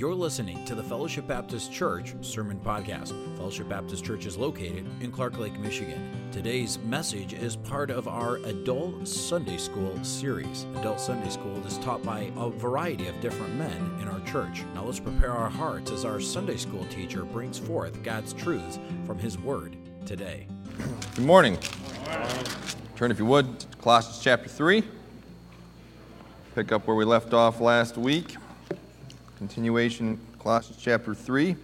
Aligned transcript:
You're 0.00 0.14
listening 0.14 0.64
to 0.64 0.74
the 0.74 0.82
Fellowship 0.82 1.26
Baptist 1.26 1.70
Church 1.70 2.14
Sermon 2.22 2.58
Podcast. 2.58 3.08
Fellowship 3.36 3.68
Baptist 3.68 4.02
Church 4.02 4.24
is 4.24 4.38
located 4.38 4.86
in 5.02 5.12
Clark 5.12 5.38
Lake, 5.38 5.58
Michigan. 5.58 6.10
Today's 6.32 6.78
message 6.78 7.34
is 7.34 7.54
part 7.54 7.90
of 7.90 8.08
our 8.08 8.36
Adult 8.36 9.06
Sunday 9.06 9.58
School 9.58 10.02
series. 10.02 10.64
Adult 10.76 11.00
Sunday 11.00 11.28
School 11.28 11.54
is 11.66 11.76
taught 11.76 12.02
by 12.02 12.32
a 12.38 12.48
variety 12.48 13.08
of 13.08 13.20
different 13.20 13.54
men 13.56 13.98
in 14.00 14.08
our 14.08 14.20
church. 14.20 14.64
Now 14.74 14.84
let's 14.84 14.98
prepare 14.98 15.32
our 15.32 15.50
hearts 15.50 15.90
as 15.90 16.06
our 16.06 16.18
Sunday 16.18 16.56
School 16.56 16.86
teacher 16.86 17.26
brings 17.26 17.58
forth 17.58 18.02
God's 18.02 18.32
truths 18.32 18.78
from 19.04 19.18
His 19.18 19.36
Word 19.36 19.76
today. 20.06 20.46
Good 21.14 21.26
morning. 21.26 21.58
Turn, 22.96 23.10
if 23.10 23.18
you 23.18 23.26
would, 23.26 23.60
to 23.60 23.66
Colossians 23.76 24.20
chapter 24.24 24.48
3. 24.48 24.82
Pick 26.54 26.72
up 26.72 26.86
where 26.86 26.96
we 26.96 27.04
left 27.04 27.34
off 27.34 27.60
last 27.60 27.98
week. 27.98 28.36
Continuation, 29.40 30.20
Colossians 30.38 30.78
chapter 30.82 31.14
3. 31.14 31.56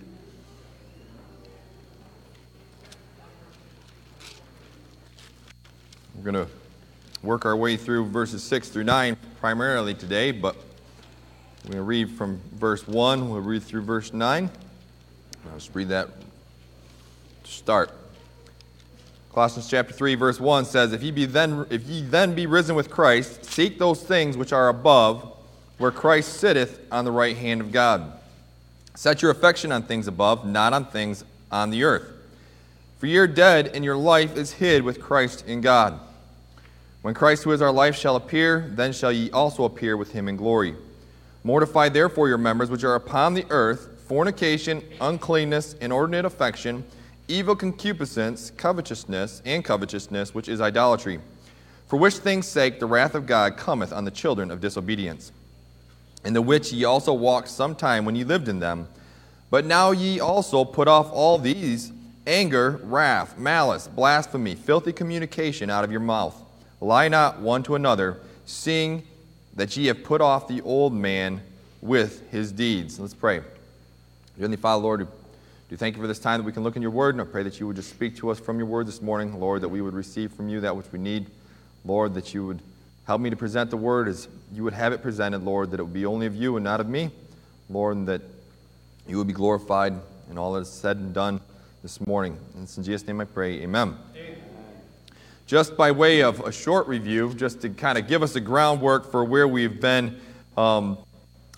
We're 6.14 6.32
going 6.32 6.46
to 6.46 6.50
work 7.22 7.44
our 7.44 7.54
way 7.54 7.76
through 7.76 8.06
verses 8.06 8.42
6 8.44 8.70
through 8.70 8.84
9 8.84 9.18
primarily 9.40 9.92
today, 9.92 10.30
but 10.30 10.56
we're 11.64 11.72
going 11.72 11.76
to 11.76 11.82
read 11.82 12.10
from 12.12 12.40
verse 12.54 12.88
1. 12.88 13.28
We'll 13.28 13.42
read 13.42 13.62
through 13.62 13.82
verse 13.82 14.10
9. 14.10 14.48
I'll 15.44 15.58
just 15.58 15.74
read 15.74 15.90
that 15.90 16.08
to 17.44 17.50
start. 17.50 17.90
Colossians 19.34 19.68
chapter 19.68 19.92
3, 19.92 20.14
verse 20.14 20.40
1 20.40 20.64
says, 20.64 20.94
if 20.94 21.02
ye, 21.02 21.10
be 21.10 21.26
then, 21.26 21.66
if 21.68 21.82
ye 21.82 22.00
then 22.00 22.34
be 22.34 22.46
risen 22.46 22.74
with 22.74 22.90
Christ, 22.90 23.44
seek 23.44 23.78
those 23.78 24.02
things 24.02 24.38
which 24.38 24.54
are 24.54 24.70
above 24.70 25.35
where 25.78 25.90
Christ 25.90 26.34
sitteth 26.34 26.80
on 26.90 27.04
the 27.04 27.12
right 27.12 27.36
hand 27.36 27.60
of 27.60 27.72
God. 27.72 28.12
Set 28.94 29.20
your 29.20 29.30
affection 29.30 29.72
on 29.72 29.82
things 29.82 30.08
above, 30.08 30.46
not 30.46 30.72
on 30.72 30.86
things 30.86 31.24
on 31.50 31.70
the 31.70 31.84
earth. 31.84 32.10
For 32.98 33.06
ye 33.06 33.18
are 33.18 33.26
dead, 33.26 33.68
and 33.68 33.84
your 33.84 33.96
life 33.96 34.36
is 34.36 34.52
hid 34.52 34.82
with 34.82 35.02
Christ 35.02 35.46
in 35.46 35.60
God. 35.60 36.00
When 37.02 37.12
Christ, 37.12 37.44
who 37.44 37.52
is 37.52 37.60
our 37.60 37.72
life, 37.72 37.94
shall 37.94 38.16
appear, 38.16 38.70
then 38.74 38.92
shall 38.92 39.12
ye 39.12 39.30
also 39.30 39.64
appear 39.64 39.96
with 39.96 40.12
him 40.12 40.28
in 40.28 40.36
glory. 40.36 40.74
Mortify 41.44 41.90
therefore 41.90 42.28
your 42.28 42.38
members 42.38 42.70
which 42.70 42.84
are 42.84 42.94
upon 42.94 43.34
the 43.34 43.46
earth 43.50 43.90
fornication, 44.06 44.82
uncleanness, 45.00 45.74
inordinate 45.74 46.24
affection, 46.24 46.84
evil 47.28 47.56
concupiscence, 47.56 48.50
covetousness, 48.56 49.42
and 49.44 49.64
covetousness, 49.64 50.32
which 50.32 50.48
is 50.48 50.60
idolatry. 50.60 51.18
For 51.88 51.96
which 51.96 52.14
things' 52.14 52.46
sake 52.46 52.78
the 52.78 52.86
wrath 52.86 53.14
of 53.14 53.26
God 53.26 53.56
cometh 53.56 53.92
on 53.92 54.04
the 54.04 54.10
children 54.10 54.50
of 54.50 54.60
disobedience 54.60 55.32
in 56.26 56.32
the 56.32 56.42
which 56.42 56.72
ye 56.72 56.84
also 56.84 57.12
walked 57.12 57.48
sometime 57.48 58.04
when 58.04 58.16
ye 58.16 58.24
lived 58.24 58.48
in 58.48 58.58
them. 58.58 58.88
But 59.48 59.64
now 59.64 59.92
ye 59.92 60.18
also 60.18 60.64
put 60.64 60.88
off 60.88 61.08
all 61.12 61.38
these 61.38 61.92
anger, 62.26 62.80
wrath, 62.82 63.38
malice, 63.38 63.86
blasphemy, 63.86 64.56
filthy 64.56 64.92
communication 64.92 65.70
out 65.70 65.84
of 65.84 65.92
your 65.92 66.00
mouth. 66.00 66.36
Lie 66.80 67.06
not 67.06 67.38
one 67.38 67.62
to 67.62 67.76
another, 67.76 68.18
seeing 68.44 69.04
that 69.54 69.76
ye 69.76 69.86
have 69.86 70.02
put 70.02 70.20
off 70.20 70.48
the 70.48 70.60
old 70.62 70.92
man 70.92 71.40
with 71.80 72.28
his 72.32 72.50
deeds. 72.50 72.98
Let's 72.98 73.14
pray. 73.14 73.40
Heavenly 74.34 74.56
Father, 74.56 74.82
Lord, 74.82 75.06
do 75.70 75.76
thank 75.76 75.94
you 75.94 76.02
for 76.02 76.08
this 76.08 76.18
time 76.18 76.40
that 76.40 76.44
we 76.44 76.52
can 76.52 76.64
look 76.64 76.74
in 76.74 76.82
your 76.82 76.90
word, 76.90 77.14
and 77.14 77.22
I 77.22 77.24
pray 77.24 77.44
that 77.44 77.60
you 77.60 77.68
would 77.68 77.76
just 77.76 77.90
speak 77.90 78.16
to 78.16 78.30
us 78.30 78.40
from 78.40 78.58
your 78.58 78.66
word 78.66 78.88
this 78.88 79.00
morning, 79.00 79.38
Lord, 79.38 79.62
that 79.62 79.68
we 79.68 79.80
would 79.80 79.94
receive 79.94 80.32
from 80.32 80.48
you 80.48 80.60
that 80.62 80.76
which 80.76 80.90
we 80.90 80.98
need. 80.98 81.30
Lord, 81.84 82.14
that 82.14 82.34
you 82.34 82.44
would 82.46 82.60
Help 83.06 83.20
me 83.20 83.30
to 83.30 83.36
present 83.36 83.70
the 83.70 83.76
word 83.76 84.08
as 84.08 84.26
you 84.52 84.64
would 84.64 84.72
have 84.72 84.92
it 84.92 85.00
presented, 85.00 85.44
Lord, 85.44 85.70
that 85.70 85.78
it 85.78 85.82
would 85.84 85.92
be 85.92 86.06
only 86.06 86.26
of 86.26 86.34
you 86.34 86.56
and 86.56 86.64
not 86.64 86.80
of 86.80 86.88
me, 86.88 87.12
Lord, 87.70 87.96
and 87.96 88.08
that 88.08 88.20
you 89.06 89.16
would 89.16 89.28
be 89.28 89.32
glorified 89.32 89.94
in 90.28 90.36
all 90.36 90.54
that 90.54 90.62
is 90.62 90.68
said 90.68 90.96
and 90.96 91.14
done 91.14 91.40
this 91.84 92.04
morning. 92.04 92.36
And 92.56 92.68
in 92.76 92.82
Jesus' 92.82 93.06
name 93.06 93.20
I 93.20 93.24
pray, 93.24 93.62
amen. 93.62 93.94
amen. 94.16 94.36
Just 95.46 95.76
by 95.76 95.92
way 95.92 96.24
of 96.24 96.40
a 96.40 96.50
short 96.50 96.88
review, 96.88 97.32
just 97.34 97.60
to 97.60 97.68
kind 97.68 97.96
of 97.96 98.08
give 98.08 98.24
us 98.24 98.34
a 98.34 98.40
groundwork 98.40 99.12
for 99.12 99.24
where 99.24 99.46
we've 99.46 99.80
been 99.80 100.18
um, 100.56 100.98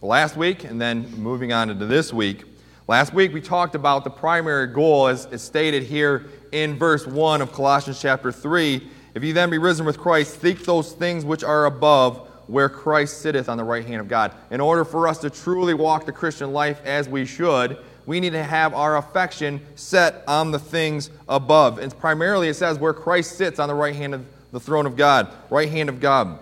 last 0.03 0.37
week 0.37 0.65
and 0.65 0.79
then 0.79 1.11
moving 1.17 1.55
on 1.55 1.71
into 1.71 1.87
this 1.87 2.13
week. 2.13 2.45
Last 2.89 3.15
week 3.15 3.33
we 3.33 3.41
talked 3.41 3.75
about 3.75 4.05
the 4.05 4.11
primary 4.11 4.67
goal 4.67 5.07
as, 5.07 5.25
as 5.27 5.41
stated 5.41 5.85
here 5.85 6.27
in 6.53 6.77
verse 6.77 7.07
1 7.07 7.41
of 7.41 7.53
Colossians 7.55 8.03
chapter 8.03 8.31
3 8.31 8.87
if 9.19 9.25
ye 9.25 9.33
then 9.33 9.51
be 9.51 9.59
risen 9.59 9.85
with 9.85 9.99
Christ, 9.99 10.41
seek 10.41 10.65
those 10.65 10.93
things 10.93 11.25
which 11.25 11.43
are 11.43 11.67
above, 11.67 12.29
where 12.47 12.69
Christ 12.69 13.21
sitteth 13.21 13.49
on 13.49 13.57
the 13.57 13.65
right 13.65 13.85
hand 13.85 14.01
of 14.01 14.07
God. 14.07 14.33
In 14.53 14.61
order 14.61 14.85
for 14.85 15.09
us 15.09 15.19
to 15.19 15.29
truly 15.29 15.75
walk 15.75 16.07
the 16.07 16.13
Christian 16.13 16.53
life 16.53 16.81
as 16.85 17.09
we 17.09 17.27
should, 17.27 17.79
we 18.07 18.21
need 18.21 18.31
to 18.31 18.45
have 18.45 18.75
our 18.75 18.97
affection 18.97 19.61
set 19.75 20.23
on 20.29 20.53
the 20.53 20.59
things 20.61 21.11
above. 21.29 21.81
And 21.81 21.99
primarily 21.99 22.49
it 22.49 22.55
says 22.55 22.79
where 22.79 22.95
Christ 22.95 23.37
sits 23.37 23.59
on 23.59 23.69
the 23.69 23.75
right 23.75 23.97
hand 23.97 24.15
of 24.15 24.25
the 24.53 24.61
throne 24.61 24.87
of 24.87 24.95
God, 24.97 25.35
right 25.51 25.69
hand 25.69 25.89
of 25.89 25.99
God. 25.99 26.39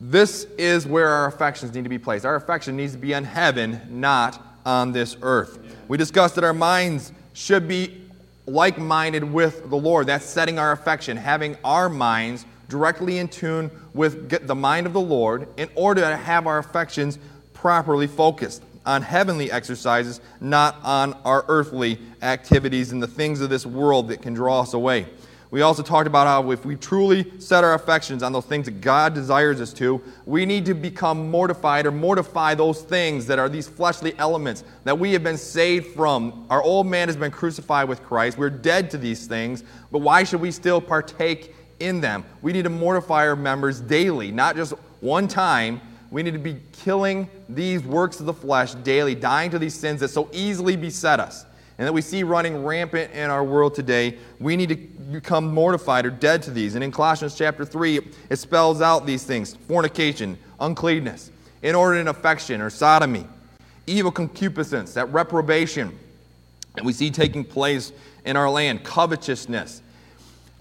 This 0.00 0.42
is 0.58 0.88
where 0.88 1.08
our 1.08 1.28
affections 1.28 1.72
need 1.72 1.84
to 1.84 1.88
be 1.88 2.00
placed. 2.00 2.24
Our 2.26 2.34
affection 2.34 2.76
needs 2.76 2.94
to 2.94 2.98
be 2.98 3.14
on 3.14 3.22
heaven, 3.22 3.80
not 3.88 4.44
on 4.66 4.90
this 4.90 5.16
earth. 5.22 5.60
We 5.86 5.98
discussed 5.98 6.34
that 6.34 6.42
our 6.42 6.52
minds 6.52 7.12
should 7.32 7.68
be 7.68 8.02
like 8.46 8.78
minded 8.78 9.24
with 9.24 9.68
the 9.68 9.76
Lord. 9.76 10.06
That's 10.06 10.24
setting 10.24 10.58
our 10.58 10.72
affection, 10.72 11.16
having 11.16 11.56
our 11.64 11.88
minds 11.88 12.46
directly 12.68 13.18
in 13.18 13.28
tune 13.28 13.70
with 13.94 14.46
the 14.46 14.54
mind 14.54 14.86
of 14.86 14.92
the 14.92 15.00
Lord 15.00 15.48
in 15.56 15.68
order 15.74 16.00
to 16.00 16.16
have 16.16 16.46
our 16.46 16.58
affections 16.58 17.18
properly 17.52 18.06
focused 18.06 18.62
on 18.84 19.02
heavenly 19.02 19.50
exercises, 19.50 20.20
not 20.40 20.76
on 20.84 21.12
our 21.24 21.44
earthly 21.48 21.98
activities 22.22 22.92
and 22.92 23.02
the 23.02 23.08
things 23.08 23.40
of 23.40 23.50
this 23.50 23.66
world 23.66 24.08
that 24.08 24.22
can 24.22 24.32
draw 24.32 24.60
us 24.60 24.74
away. 24.74 25.06
We 25.50 25.62
also 25.62 25.82
talked 25.82 26.08
about 26.08 26.26
how 26.26 26.50
if 26.50 26.64
we 26.64 26.74
truly 26.74 27.32
set 27.38 27.62
our 27.62 27.74
affections 27.74 28.22
on 28.22 28.32
those 28.32 28.46
things 28.46 28.64
that 28.64 28.80
God 28.80 29.14
desires 29.14 29.60
us 29.60 29.72
to, 29.74 30.02
we 30.24 30.44
need 30.44 30.64
to 30.66 30.74
become 30.74 31.30
mortified 31.30 31.86
or 31.86 31.92
mortify 31.92 32.54
those 32.54 32.82
things 32.82 33.26
that 33.26 33.38
are 33.38 33.48
these 33.48 33.68
fleshly 33.68 34.18
elements 34.18 34.64
that 34.84 34.98
we 34.98 35.12
have 35.12 35.22
been 35.22 35.38
saved 35.38 35.94
from. 35.94 36.46
Our 36.50 36.62
old 36.62 36.86
man 36.88 37.08
has 37.08 37.16
been 37.16 37.30
crucified 37.30 37.88
with 37.88 38.02
Christ. 38.02 38.38
We're 38.38 38.50
dead 38.50 38.90
to 38.90 38.98
these 38.98 39.26
things, 39.26 39.62
but 39.92 40.00
why 40.00 40.24
should 40.24 40.40
we 40.40 40.50
still 40.50 40.80
partake 40.80 41.54
in 41.78 42.00
them? 42.00 42.24
We 42.42 42.52
need 42.52 42.64
to 42.64 42.70
mortify 42.70 43.28
our 43.28 43.36
members 43.36 43.80
daily, 43.80 44.32
not 44.32 44.56
just 44.56 44.72
one 45.00 45.28
time. 45.28 45.80
We 46.10 46.24
need 46.24 46.34
to 46.34 46.38
be 46.38 46.56
killing 46.72 47.28
these 47.48 47.82
works 47.82 48.18
of 48.18 48.26
the 48.26 48.32
flesh 48.32 48.74
daily, 48.74 49.14
dying 49.14 49.52
to 49.52 49.58
these 49.60 49.74
sins 49.74 50.00
that 50.00 50.08
so 50.08 50.28
easily 50.32 50.76
beset 50.76 51.20
us 51.20 51.44
and 51.78 51.86
that 51.86 51.92
we 51.92 52.00
see 52.00 52.22
running 52.22 52.64
rampant 52.64 53.12
in 53.12 53.30
our 53.30 53.44
world 53.44 53.74
today, 53.74 54.16
we 54.40 54.56
need 54.56 54.68
to 54.70 54.76
become 54.76 55.52
mortified 55.52 56.06
or 56.06 56.10
dead 56.10 56.42
to 56.42 56.50
these. 56.50 56.74
And 56.74 56.82
in 56.82 56.90
Colossians 56.90 57.36
chapter 57.36 57.64
3, 57.64 58.00
it 58.30 58.36
spells 58.36 58.80
out 58.80 59.04
these 59.04 59.24
things 59.24 59.54
fornication, 59.54 60.38
uncleanness, 60.58 61.30
inordinate 61.62 62.08
affection 62.08 62.60
or 62.60 62.70
sodomy, 62.70 63.26
evil 63.86 64.10
concupiscence, 64.10 64.94
that 64.94 65.06
reprobation 65.12 65.96
that 66.74 66.84
we 66.84 66.92
see 66.92 67.10
taking 67.10 67.44
place 67.44 67.92
in 68.24 68.36
our 68.36 68.48
land, 68.48 68.84
covetousness. 68.84 69.82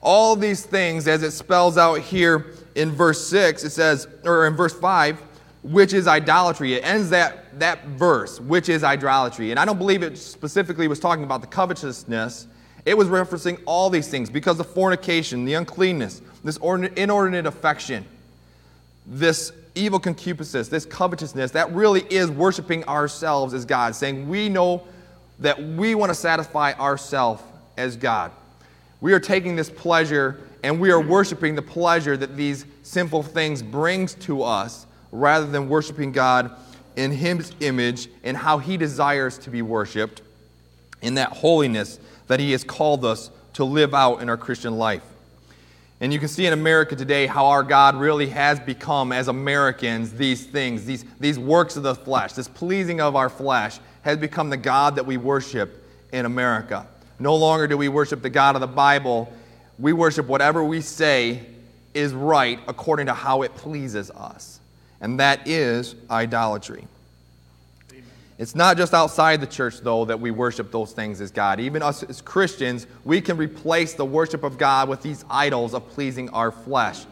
All 0.01 0.35
these 0.35 0.65
things, 0.65 1.07
as 1.07 1.23
it 1.23 1.31
spells 1.31 1.77
out 1.77 1.99
here 1.99 2.53
in 2.75 2.91
verse 2.91 3.25
6, 3.27 3.63
it 3.63 3.71
says, 3.71 4.07
or 4.23 4.47
in 4.47 4.55
verse 4.55 4.73
5, 4.73 5.21
which 5.65 5.93
is 5.93 6.07
idolatry. 6.07 6.75
It 6.75 6.85
ends 6.85 7.09
that, 7.09 7.59
that 7.59 7.83
verse, 7.87 8.39
which 8.39 8.69
is 8.69 8.83
idolatry. 8.83 9.49
And 9.49 9.59
I 9.59 9.65
don't 9.65 9.79
believe 9.79 10.03
it 10.03 10.15
specifically 10.15 10.87
was 10.87 10.99
talking 10.99 11.23
about 11.23 11.41
the 11.41 11.47
covetousness. 11.47 12.45
It 12.85 12.95
was 12.95 13.07
referencing 13.07 13.59
all 13.65 13.89
these 13.89 14.07
things 14.07 14.29
because 14.29 14.57
the 14.57 14.63
fornication, 14.63 15.43
the 15.43 15.55
uncleanness, 15.55 16.21
this 16.43 16.57
inordinate 16.57 17.47
affection, 17.47 18.05
this 19.07 19.53
evil 19.73 19.99
concupiscence, 19.99 20.67
this 20.67 20.85
covetousness, 20.85 21.49
that 21.51 21.73
really 21.73 22.01
is 22.11 22.29
worshiping 22.29 22.83
ourselves 22.83 23.55
as 23.55 23.65
God, 23.65 23.95
saying 23.95 24.29
we 24.29 24.49
know 24.49 24.83
that 25.39 25.59
we 25.59 25.95
want 25.95 26.11
to 26.11 26.15
satisfy 26.15 26.73
ourselves 26.73 27.41
as 27.75 27.97
God. 27.97 28.31
We 29.01 29.13
are 29.13 29.19
taking 29.19 29.55
this 29.55 29.71
pleasure 29.71 30.41
and 30.61 30.79
we 30.79 30.91
are 30.91 31.01
worshiping 31.01 31.55
the 31.55 31.63
pleasure 31.63 32.15
that 32.17 32.37
these 32.37 32.67
sinful 32.83 33.23
things 33.23 33.63
brings 33.63 34.13
to 34.13 34.43
us 34.43 34.85
rather 35.19 35.45
than 35.45 35.69
worshiping 35.69 36.11
God 36.11 36.51
in 36.95 37.11
His 37.11 37.51
image 37.59 38.07
and 38.23 38.35
how 38.35 38.57
He 38.57 38.77
desires 38.77 39.37
to 39.39 39.49
be 39.49 39.61
worshiped 39.61 40.21
in 41.01 41.15
that 41.15 41.29
holiness 41.29 41.99
that 42.27 42.39
He 42.39 42.51
has 42.51 42.63
called 42.63 43.05
us 43.05 43.29
to 43.53 43.63
live 43.63 43.93
out 43.93 44.21
in 44.21 44.29
our 44.29 44.37
Christian 44.37 44.77
life. 44.77 45.03
And 46.01 46.11
you 46.11 46.19
can 46.19 46.27
see 46.27 46.45
in 46.45 46.51
America 46.51 46.95
today 46.95 47.25
how 47.25 47.47
our 47.47 47.63
God 47.63 47.95
really 47.95 48.27
has 48.27 48.59
become, 48.59 49.11
as 49.11 49.29
Americans, 49.29 50.11
these 50.11 50.45
things, 50.45 50.85
these, 50.85 51.05
these 51.19 51.39
works 51.39 51.77
of 51.77 51.83
the 51.83 51.95
flesh, 51.95 52.33
this 52.33 52.49
pleasing 52.49 52.99
of 52.99 53.15
our 53.15 53.29
flesh, 53.29 53.79
has 54.01 54.17
become 54.17 54.49
the 54.49 54.57
God 54.57 54.97
that 54.97 55.05
we 55.05 55.15
worship 55.17 55.83
in 56.11 56.25
America. 56.25 56.85
No 57.17 57.35
longer 57.35 57.65
do 57.67 57.77
we 57.77 57.87
worship 57.87 58.21
the 58.21 58.29
God 58.29 58.55
of 58.55 58.61
the 58.61 58.67
Bible. 58.67 59.31
We 59.79 59.93
worship 59.93 60.27
whatever 60.27 60.63
we 60.63 60.81
say 60.81 61.43
is 61.93 62.13
right 62.13 62.59
according 62.67 63.05
to 63.05 63.13
how 63.13 63.43
it 63.43 63.55
pleases 63.55 64.11
us 64.11 64.59
and 65.01 65.19
that 65.19 65.47
is 65.47 65.95
idolatry. 66.09 66.87
Amen. 67.91 68.03
It's 68.37 68.55
not 68.55 68.77
just 68.77 68.93
outside 68.93 69.41
the 69.41 69.47
church, 69.47 69.79
though, 69.81 70.05
that 70.05 70.19
we 70.19 70.31
worship 70.31 70.71
those 70.71 70.91
things 70.91 71.21
as 71.21 71.31
God. 71.31 71.59
Even 71.59 71.81
us 71.81 72.03
as 72.03 72.21
Christians, 72.21 72.87
we 73.03 73.21
can 73.21 73.37
replace 73.37 73.93
the 73.93 74.05
worship 74.05 74.43
of 74.43 74.57
God 74.57 74.89
with 74.89 75.01
these 75.01 75.23
idols 75.29 75.73
of 75.73 75.87
pleasing 75.89 76.29
our 76.29 76.51
flesh. 76.51 77.05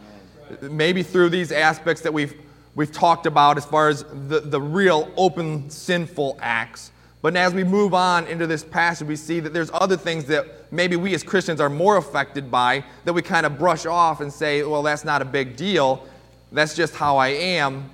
Maybe 0.60 1.02
through 1.02 1.30
these 1.30 1.52
aspects 1.52 2.02
that 2.02 2.12
we've, 2.12 2.34
we've 2.74 2.92
talked 2.92 3.26
about 3.26 3.56
as 3.56 3.64
far 3.64 3.88
as 3.88 4.04
the, 4.28 4.40
the 4.40 4.60
real 4.60 5.10
open 5.16 5.70
sinful 5.70 6.38
acts. 6.40 6.90
But 7.22 7.36
as 7.36 7.54
we 7.54 7.64
move 7.64 7.94
on 7.94 8.26
into 8.26 8.46
this 8.46 8.62
passage, 8.62 9.08
we 9.08 9.16
see 9.16 9.40
that 9.40 9.54
there's 9.54 9.70
other 9.72 9.96
things 9.96 10.26
that 10.26 10.70
maybe 10.70 10.96
we 10.96 11.14
as 11.14 11.22
Christians 11.22 11.58
are 11.58 11.70
more 11.70 11.96
affected 11.96 12.50
by 12.50 12.84
that 13.06 13.14
we 13.14 13.22
kind 13.22 13.46
of 13.46 13.58
brush 13.58 13.86
off 13.86 14.20
and 14.20 14.30
say, 14.30 14.62
well, 14.62 14.82
that's 14.82 15.06
not 15.06 15.22
a 15.22 15.24
big 15.24 15.56
deal. 15.56 16.06
That's 16.54 16.74
just 16.74 16.94
how 16.94 17.18
I 17.18 17.28
am 17.28 17.90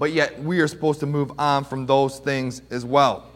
but 0.00 0.12
yet 0.12 0.42
we 0.42 0.60
are 0.60 0.68
supposed 0.68 1.00
to 1.00 1.06
move 1.06 1.32
on 1.38 1.64
from 1.64 1.86
those 1.86 2.18
things 2.18 2.62
as 2.70 2.84
well. 2.84 3.26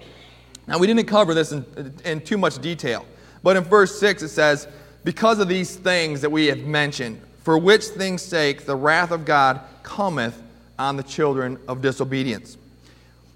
Now, 0.67 0.79
we 0.79 0.87
didn't 0.87 1.05
cover 1.07 1.35
this 1.35 1.53
in, 1.53 1.95
in 2.05 2.21
too 2.23 2.39
much 2.39 2.59
detail, 2.59 3.05
but 3.43 3.57
in 3.57 3.65
verse 3.65 3.99
6 3.99 4.23
it 4.23 4.29
says, 4.29 4.67
Because 5.05 5.39
of 5.39 5.49
these 5.49 5.77
things 5.77 6.21
that 6.23 6.31
we 6.31 6.47
have 6.47 6.61
mentioned, 6.61 7.21
for 7.43 7.59
which 7.59 7.85
things' 7.85 8.23
sake 8.23 8.65
the 8.65 8.77
wrath 8.77 9.11
of 9.11 9.25
God 9.27 9.61
cometh 9.83 10.43
on 10.79 10.97
the 10.97 11.03
children 11.03 11.59
of 11.69 11.83
disobedience. 11.83 12.57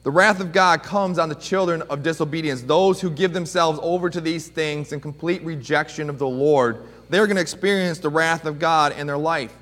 The 0.05 0.11
wrath 0.11 0.41
of 0.41 0.53
God 0.53 0.83
comes 0.83 1.19
on 1.19 1.29
the 1.29 1.35
children 1.35 1.83
of 1.83 2.03
disobedience, 2.03 2.63
those 2.63 2.99
who 2.99 3.11
give 3.11 3.35
themselves 3.35 3.79
over 3.83 4.09
to 4.09 4.23
these 4.23 4.49
things 4.49 4.93
in 4.93 5.01
complete 5.01 5.43
rejection 5.43 6.09
of 6.09 6.19
the 6.19 6.27
Lord. 6.27 6.87
They're 7.11 7.27
going 7.27 7.37
to 7.37 7.43
experience 7.43 7.99
the 7.99 8.09
wrath 8.09 8.47
of 8.47 8.59
God 8.59 8.97
in 8.97 9.07
their 9.07 9.19
life. 9.19 9.55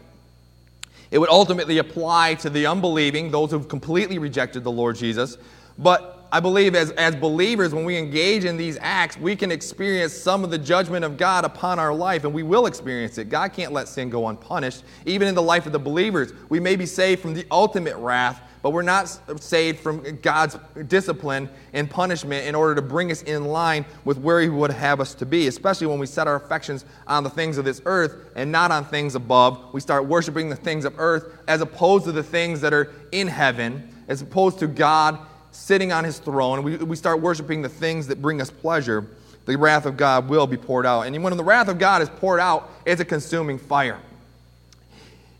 It 1.10 1.18
would 1.18 1.30
ultimately 1.30 1.78
apply 1.78 2.34
to 2.36 2.50
the 2.50 2.66
unbelieving, 2.66 3.30
those 3.30 3.50
who've 3.50 3.68
completely 3.68 4.18
rejected 4.18 4.64
the 4.64 4.72
Lord 4.72 4.96
Jesus. 4.96 5.38
But 5.78 6.26
I 6.32 6.40
believe 6.40 6.74
as, 6.74 6.90
as 6.92 7.14
believers, 7.14 7.72
when 7.72 7.84
we 7.84 7.96
engage 7.96 8.44
in 8.44 8.56
these 8.56 8.76
acts, 8.80 9.16
we 9.16 9.36
can 9.36 9.52
experience 9.52 10.12
some 10.12 10.42
of 10.42 10.50
the 10.50 10.58
judgment 10.58 11.04
of 11.04 11.16
God 11.16 11.44
upon 11.44 11.78
our 11.78 11.94
life, 11.94 12.24
and 12.24 12.34
we 12.34 12.42
will 12.42 12.66
experience 12.66 13.18
it. 13.18 13.28
God 13.28 13.52
can't 13.52 13.72
let 13.72 13.86
sin 13.86 14.10
go 14.10 14.28
unpunished. 14.28 14.82
Even 15.04 15.28
in 15.28 15.34
the 15.34 15.42
life 15.42 15.66
of 15.66 15.72
the 15.72 15.78
believers, 15.78 16.32
we 16.48 16.58
may 16.58 16.74
be 16.74 16.86
saved 16.86 17.22
from 17.22 17.34
the 17.34 17.46
ultimate 17.50 17.96
wrath, 17.96 18.42
but 18.66 18.72
we're 18.72 18.82
not 18.82 19.04
saved 19.40 19.78
from 19.78 20.18
God's 20.22 20.58
discipline 20.88 21.48
and 21.72 21.88
punishment 21.88 22.48
in 22.48 22.56
order 22.56 22.74
to 22.74 22.82
bring 22.82 23.12
us 23.12 23.22
in 23.22 23.44
line 23.44 23.84
with 24.04 24.18
where 24.18 24.40
He 24.40 24.48
would 24.48 24.72
have 24.72 25.00
us 25.00 25.14
to 25.14 25.24
be, 25.24 25.46
especially 25.46 25.86
when 25.86 26.00
we 26.00 26.06
set 26.06 26.26
our 26.26 26.34
affections 26.34 26.84
on 27.06 27.22
the 27.22 27.30
things 27.30 27.58
of 27.58 27.64
this 27.64 27.80
earth 27.84 28.16
and 28.34 28.50
not 28.50 28.72
on 28.72 28.84
things 28.84 29.14
above. 29.14 29.72
We 29.72 29.80
start 29.80 30.06
worshiping 30.06 30.48
the 30.48 30.56
things 30.56 30.84
of 30.84 30.98
earth 30.98 31.38
as 31.46 31.60
opposed 31.60 32.06
to 32.06 32.10
the 32.10 32.24
things 32.24 32.60
that 32.62 32.74
are 32.74 32.92
in 33.12 33.28
heaven, 33.28 33.88
as 34.08 34.20
opposed 34.20 34.58
to 34.58 34.66
God 34.66 35.20
sitting 35.52 35.92
on 35.92 36.02
His 36.02 36.18
throne. 36.18 36.64
We, 36.64 36.76
we 36.78 36.96
start 36.96 37.20
worshiping 37.20 37.62
the 37.62 37.68
things 37.68 38.08
that 38.08 38.20
bring 38.20 38.40
us 38.40 38.50
pleasure. 38.50 39.06
The 39.44 39.56
wrath 39.56 39.86
of 39.86 39.96
God 39.96 40.28
will 40.28 40.48
be 40.48 40.56
poured 40.56 40.86
out. 40.86 41.02
And 41.02 41.22
when 41.22 41.36
the 41.36 41.44
wrath 41.44 41.68
of 41.68 41.78
God 41.78 42.02
is 42.02 42.08
poured 42.08 42.40
out, 42.40 42.68
it's 42.84 43.00
a 43.00 43.04
consuming 43.04 43.58
fire. 43.58 44.00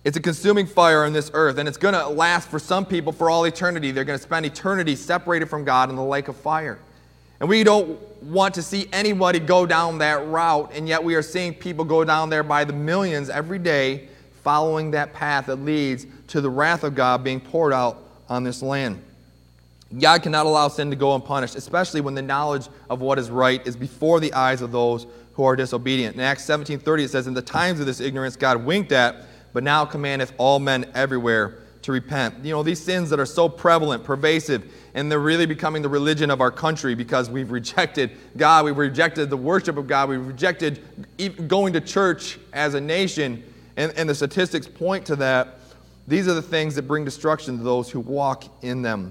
It's 0.07 0.17
a 0.17 0.21
consuming 0.21 0.67
fire 0.67 1.03
on 1.03 1.13
this 1.13 1.33
earth, 1.35 1.59
and 1.59 1.69
it's 1.69 1.79
going 1.79 1.95
to 1.95 2.07
last 2.07 2.49
for 2.49 2.61
some 2.61 2.87
people 2.87 3.13
for 3.13 3.29
all 3.29 3.43
eternity. 3.43 3.91
They're 3.91 4.05
going 4.05 4.17
to 4.17 4.23
spend 4.23 4.47
eternity 4.47 4.95
separated 4.95 5.47
from 5.47 5.65
God 5.65 5.91
in 5.91 5.97
the 5.97 6.05
lake 6.05 6.29
of 6.29 6.37
fire. 6.37 6.79
And 7.41 7.49
we 7.49 7.65
don't 7.65 7.99
want 8.23 8.55
to 8.55 8.63
see 8.63 8.87
anybody 8.93 9.41
go 9.41 9.67
down 9.67 9.99
that 9.99 10.25
route, 10.29 10.71
and 10.73 10.87
yet 10.87 11.03
we 11.03 11.17
are 11.17 11.23
seeing 11.23 11.53
people 11.53 11.85
go 11.85 12.05
down 12.05 12.31
there 12.31 12.45
by 12.45 12.63
the 12.63 12.73
millions 12.73 13.29
every 13.29 13.59
day, 13.59 14.09
following 14.45 14.93
that 14.93 15.13
path 15.13 15.47
that 15.47 15.57
leads 15.57 16.07
to 16.29 16.41
the 16.41 16.51
wrath 16.51 16.85
of 16.85 16.95
God 16.95 17.25
being 17.25 17.41
poured 17.41 17.73
out 17.73 18.01
on 18.29 18.45
this 18.45 18.63
land. 18.63 19.03
God 19.99 20.23
cannot 20.23 20.47
allow 20.47 20.69
sin 20.69 20.89
to 20.91 20.97
go 20.97 21.17
unpunished, 21.17 21.57
especially 21.57 22.01
when 22.01 22.15
the 22.15 22.23
knowledge 22.23 22.69
of 22.89 23.01
what 23.01 23.19
is 23.19 23.29
right 23.29 23.61
is 23.67 23.75
before 23.75 24.21
the 24.21 24.33
eyes 24.35 24.63
of 24.63 24.71
those 24.71 25.05
who 25.33 25.43
are 25.43 25.57
disobedient. 25.57 26.15
In 26.15 26.21
Acts 26.21 26.45
17:30 26.45 27.03
it 27.03 27.11
says, 27.11 27.27
"In 27.27 27.35
the 27.35 27.43
times 27.43 27.81
of 27.81 27.87
this 27.87 28.01
ignorance 28.01 28.37
God 28.37 28.65
winked 28.65 28.93
at 28.93 29.17
but 29.57 29.65
now 29.65 29.87
commandeth 29.87 30.35
all 30.37 30.59
men 30.59 30.85
everywhere 30.95 31.55
to 31.81 31.91
repent. 31.91 32.45
You 32.45 32.53
know, 32.53 32.63
these 32.63 32.79
sins 32.79 33.09
that 33.09 33.19
are 33.19 33.25
so 33.25 33.49
prevalent, 33.49 34.05
pervasive, 34.05 34.71
and 34.93 35.11
they're 35.11 35.19
really 35.19 35.47
becoming 35.47 35.81
the 35.81 35.89
religion 35.89 36.31
of 36.31 36.43
our 36.43 36.51
country 36.51 36.95
because 36.95 37.31
we've 37.31 37.51
rejected 37.51 38.11
God, 38.37 38.67
we've 38.67 38.77
rejected 38.77 39.31
the 39.31 39.37
worship 39.39 39.79
of 39.79 39.87
God, 39.87 40.11
we've 40.11 40.27
rejected 40.27 40.85
going 41.49 41.73
to 41.73 41.81
church 41.81 42.39
as 42.53 42.75
a 42.75 42.81
nation, 42.83 43.43
and, 43.79 43.95
and 43.97 44.07
the 44.07 44.15
statistics 44.15 44.69
point 44.69 45.07
to 45.07 45.17
that. 45.17 45.59
These 46.07 46.29
are 46.29 46.35
the 46.35 46.43
things 46.43 46.75
that 46.75 46.83
bring 46.83 47.07
destruction 47.07 47.57
to 47.57 47.65
those 47.65 47.91
who 47.91 48.01
walk 48.01 48.45
in 48.61 48.83
them. 48.83 49.11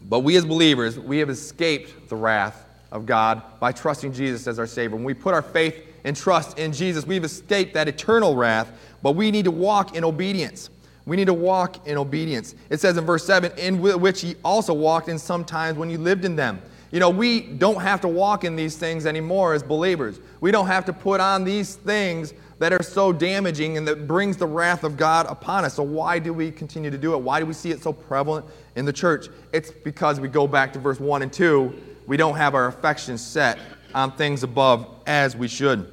But 0.00 0.20
we 0.20 0.34
as 0.36 0.46
believers, 0.46 0.98
we 0.98 1.18
have 1.18 1.28
escaped 1.28 2.08
the 2.08 2.16
wrath 2.16 2.64
of 2.90 3.04
God 3.04 3.42
by 3.60 3.72
trusting 3.72 4.14
Jesus 4.14 4.46
as 4.46 4.58
our 4.58 4.66
Savior. 4.66 4.96
When 4.96 5.04
we 5.04 5.12
put 5.12 5.34
our 5.34 5.42
faith 5.42 5.91
and 6.04 6.16
trust 6.16 6.58
in 6.58 6.72
Jesus, 6.72 7.06
we've 7.06 7.24
escaped 7.24 7.74
that 7.74 7.88
eternal 7.88 8.34
wrath, 8.34 8.72
but 9.02 9.12
we 9.12 9.30
need 9.30 9.44
to 9.44 9.50
walk 9.50 9.94
in 9.96 10.04
obedience. 10.04 10.70
We 11.04 11.16
need 11.16 11.26
to 11.26 11.34
walk 11.34 11.86
in 11.86 11.98
obedience. 11.98 12.54
It 12.70 12.80
says 12.80 12.96
in 12.96 13.04
verse 13.04 13.24
7, 13.24 13.52
in 13.58 13.80
which 13.80 14.20
he 14.20 14.36
also 14.44 14.72
walked 14.72 15.08
in 15.08 15.18
some 15.18 15.44
times 15.44 15.76
when 15.76 15.90
you 15.90 15.98
lived 15.98 16.24
in 16.24 16.36
them. 16.36 16.62
You 16.92 17.00
know, 17.00 17.10
we 17.10 17.40
don't 17.40 17.80
have 17.80 18.02
to 18.02 18.08
walk 18.08 18.44
in 18.44 18.54
these 18.54 18.76
things 18.76 19.06
anymore 19.06 19.54
as 19.54 19.62
believers. 19.62 20.20
We 20.40 20.50
don't 20.50 20.66
have 20.66 20.84
to 20.84 20.92
put 20.92 21.20
on 21.20 21.42
these 21.42 21.76
things 21.76 22.34
that 22.58 22.72
are 22.72 22.82
so 22.82 23.12
damaging 23.12 23.78
and 23.78 23.88
that 23.88 24.06
brings 24.06 24.36
the 24.36 24.46
wrath 24.46 24.84
of 24.84 24.96
God 24.96 25.26
upon 25.26 25.64
us. 25.64 25.74
So 25.74 25.82
why 25.82 26.18
do 26.18 26.32
we 26.32 26.52
continue 26.52 26.90
to 26.90 26.98
do 26.98 27.14
it? 27.14 27.18
Why 27.18 27.40
do 27.40 27.46
we 27.46 27.54
see 27.54 27.70
it 27.70 27.82
so 27.82 27.92
prevalent 27.92 28.46
in 28.76 28.84
the 28.84 28.92
church? 28.92 29.28
It's 29.52 29.70
because 29.70 30.20
we 30.20 30.28
go 30.28 30.46
back 30.46 30.72
to 30.74 30.78
verse 30.78 31.00
1 31.00 31.22
and 31.22 31.32
2. 31.32 31.74
We 32.06 32.16
don't 32.16 32.36
have 32.36 32.54
our 32.54 32.66
affections 32.66 33.24
set 33.24 33.58
on 33.94 34.12
things 34.12 34.42
above 34.42 34.86
as 35.06 35.36
we 35.36 35.48
should. 35.48 35.90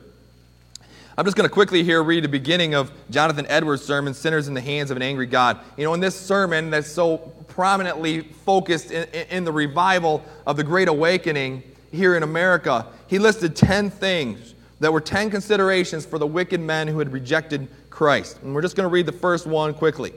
I'm 1.18 1.26
just 1.26 1.36
going 1.36 1.50
to 1.50 1.54
quickly 1.54 1.84
here 1.84 2.02
read 2.02 2.24
the 2.24 2.30
beginning 2.30 2.76
of 2.76 2.92
Jonathan 3.10 3.46
Edwards' 3.50 3.84
sermon, 3.84 4.14
Sinners 4.14 4.48
in 4.48 4.54
the 4.54 4.62
Hands 4.62 4.90
of 4.90 4.96
an 4.96 5.04
Angry 5.04 5.26
God. 5.26 5.60
You 5.76 5.84
know, 5.84 5.94
in 5.94 6.00
this 6.00 6.18
sermon 6.18 6.70
that's 6.70 6.90
so 6.90 7.18
prominently 7.50 8.22
focused 8.22 8.92
in, 8.92 9.04
in 9.30 9.44
the 9.44 9.52
revival 9.52 10.24
of 10.48 10.56
the 10.56 10.64
Great 10.64 10.88
Awakening 10.88 11.62
here 11.92 12.16
in 12.16 12.24
America, 12.24 12.86
he 13.08 13.20
listed 13.20 13.54
10 13.54 13.90
things 13.90 14.56
that 14.80 14.94
were 14.94 15.02
10 15.02 15.30
considerations 15.30 16.06
for 16.06 16.18
the 16.20 16.28
wicked 16.28 16.62
men 16.62 16.88
who 16.88 17.00
had 17.00 17.12
rejected 17.12 17.68
Christ. 17.90 18.40
And 18.42 18.56
we're 18.56 18.62
just 18.62 18.78
going 18.78 18.88
to 18.88 18.94
read 18.94 19.06
the 19.06 19.12
first 19.12 19.46
one 19.46 19.74
quickly. 19.74 20.14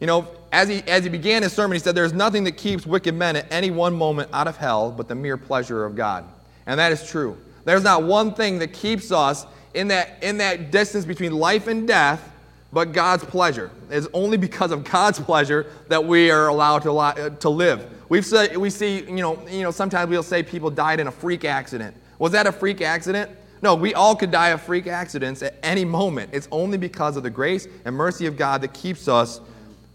You 0.00 0.06
know, 0.06 0.28
as 0.52 0.68
he, 0.68 0.82
as 0.82 1.04
he 1.04 1.08
began 1.08 1.42
his 1.42 1.54
sermon, 1.54 1.76
he 1.76 1.78
said, 1.78 1.94
There's 1.94 2.12
nothing 2.12 2.44
that 2.44 2.58
keeps 2.58 2.84
wicked 2.84 3.14
men 3.14 3.36
at 3.36 3.50
any 3.50 3.70
one 3.70 3.94
moment 3.94 4.28
out 4.34 4.46
of 4.46 4.58
hell 4.58 4.90
but 4.90 5.08
the 5.08 5.14
mere 5.14 5.38
pleasure 5.38 5.86
of 5.86 5.96
God. 5.96 6.26
And 6.66 6.78
that 6.80 6.92
is 6.92 7.08
true. 7.08 7.36
There's 7.64 7.84
not 7.84 8.02
one 8.02 8.34
thing 8.34 8.58
that 8.60 8.72
keeps 8.72 9.12
us 9.12 9.46
in 9.74 9.88
that, 9.88 10.22
in 10.22 10.38
that 10.38 10.70
distance 10.70 11.04
between 11.04 11.32
life 11.32 11.66
and 11.66 11.86
death, 11.86 12.32
but 12.72 12.92
God's 12.92 13.24
pleasure. 13.24 13.70
It's 13.90 14.08
only 14.12 14.36
because 14.36 14.70
of 14.70 14.84
God's 14.84 15.20
pleasure 15.20 15.66
that 15.88 16.04
we 16.04 16.30
are 16.30 16.48
allowed 16.48 16.82
to, 16.82 16.96
uh, 16.96 17.30
to 17.30 17.48
live. 17.48 17.86
We've 18.08 18.24
said, 18.24 18.56
we 18.56 18.70
see, 18.70 19.00
you 19.00 19.16
know, 19.16 19.46
you 19.48 19.62
know, 19.62 19.70
sometimes 19.70 20.08
we'll 20.10 20.22
say 20.22 20.42
people 20.42 20.70
died 20.70 21.00
in 21.00 21.06
a 21.06 21.10
freak 21.10 21.44
accident. 21.44 21.96
Was 22.18 22.32
that 22.32 22.46
a 22.46 22.52
freak 22.52 22.80
accident? 22.80 23.30
No, 23.62 23.74
we 23.74 23.94
all 23.94 24.14
could 24.14 24.30
die 24.30 24.48
of 24.48 24.62
freak 24.62 24.86
accidents 24.86 25.42
at 25.42 25.54
any 25.62 25.84
moment. 25.84 26.30
It's 26.32 26.48
only 26.50 26.78
because 26.78 27.16
of 27.16 27.22
the 27.22 27.30
grace 27.30 27.66
and 27.84 27.94
mercy 27.94 28.26
of 28.26 28.36
God 28.36 28.60
that 28.60 28.74
keeps 28.74 29.08
us 29.08 29.40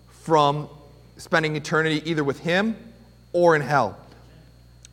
from 0.10 0.68
spending 1.18 1.56
eternity 1.56 2.02
either 2.10 2.24
with 2.24 2.40
Him 2.40 2.76
or 3.34 3.56
in 3.56 3.62
hell. 3.62 3.98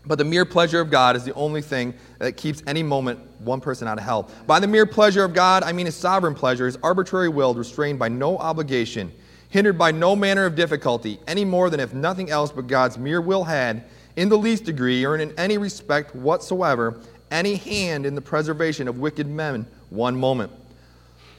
But 0.07 0.17
the 0.17 0.25
mere 0.25 0.45
pleasure 0.45 0.81
of 0.81 0.91
God 0.91 1.17
is 1.17 1.25
the 1.25 1.35
only 1.35 1.61
thing 1.61 1.95
that 2.19 2.37
keeps 2.37 2.63
any 2.67 2.83
moment 2.83 3.21
one 3.41 3.61
person 3.61 3.87
out 3.87 3.99
of 3.99 4.05
hell. 4.05 4.31
By 4.47 4.59
the 4.59 4.67
mere 4.67 4.87
pleasure 4.87 5.25
of 5.25 5.35
God, 5.35 5.63
I 5.63 5.73
mean 5.73 5.87
his 5.87 5.97
sovereign 5.97 6.35
pleasure, 6.35 6.67
his 6.67 6.79
arbitrary 6.83 7.29
will, 7.29 7.55
restrained 7.55 7.99
by 7.99 8.09
no 8.09 8.39
obligation, 8.39 9.13
hindered 9.51 9.77
by 9.77 9.93
no 9.93 10.17
manner 10.17 10.47
of 10.47 10.55
difficulty, 10.55 11.19
any 11.27 11.45
more 11.45 11.69
than 11.69 11.81
if 11.81 11.93
nothing 11.93 12.31
else 12.31 12.51
but 12.51 12.67
God's 12.67 12.97
mere 12.97 13.21
will 13.21 13.45
had, 13.45 13.85
in 14.17 14.29
the 14.29 14.39
least 14.39 14.65
degree 14.65 15.05
or 15.05 15.17
in 15.17 15.33
any 15.39 15.59
respect 15.59 16.15
whatsoever, 16.15 17.01
any 17.31 17.57
hand 17.57 18.07
in 18.07 18.15
the 18.15 18.21
preservation 18.21 18.89
of 18.89 18.99
wicked 18.99 19.27
men 19.27 19.67
one 19.91 20.17
moment. 20.17 20.51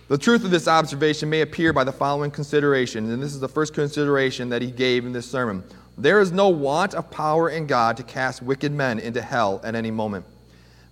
The 0.08 0.18
truth 0.18 0.44
of 0.44 0.50
this 0.50 0.68
observation 0.68 1.30
may 1.30 1.42
appear 1.42 1.72
by 1.72 1.84
the 1.84 1.92
following 1.92 2.32
consideration, 2.32 3.12
and 3.12 3.22
this 3.22 3.34
is 3.34 3.40
the 3.40 3.48
first 3.48 3.74
consideration 3.74 4.50
that 4.50 4.62
he 4.62 4.72
gave 4.72 5.06
in 5.06 5.12
this 5.12 5.30
sermon. 5.30 5.64
There 6.00 6.22
is 6.22 6.32
no 6.32 6.48
want 6.48 6.94
of 6.94 7.12
power 7.12 7.50
in 7.50 7.68
God 7.68 7.98
to 7.98 8.04
cast 8.04 8.42
wicked 8.42 8.72
men 8.72 9.00
into 9.00 9.22
hell 9.22 9.60
at 9.66 9.76
any 9.76 9.92
moment. 9.92 10.26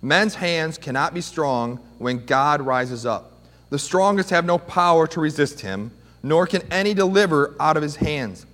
Men's 0.02 0.34
hands 0.34 0.76
cannot 0.76 1.14
be 1.14 1.22
strong 1.22 1.78
when 1.96 2.26
God 2.26 2.60
rises 2.60 3.06
up. 3.06 3.32
The 3.70 3.78
strongest 3.78 4.28
have 4.28 4.44
no 4.44 4.58
power 4.58 5.06
to 5.06 5.20
resist 5.20 5.60
him, 5.60 5.92
nor 6.22 6.46
can 6.46 6.60
any 6.70 6.92
deliver 6.92 7.54
out 7.58 7.78
of 7.78 7.82
his 7.82 7.96
hands. 7.96 8.44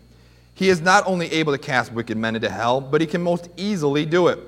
He 0.54 0.68
is 0.68 0.80
not 0.80 1.04
only 1.08 1.26
able 1.32 1.52
to 1.52 1.58
cast 1.58 1.92
wicked 1.92 2.16
men 2.16 2.36
into 2.36 2.48
hell, 2.48 2.80
but 2.80 3.00
he 3.00 3.06
can 3.08 3.20
most 3.20 3.48
easily 3.56 4.06
do 4.06 4.28
it. 4.28 4.38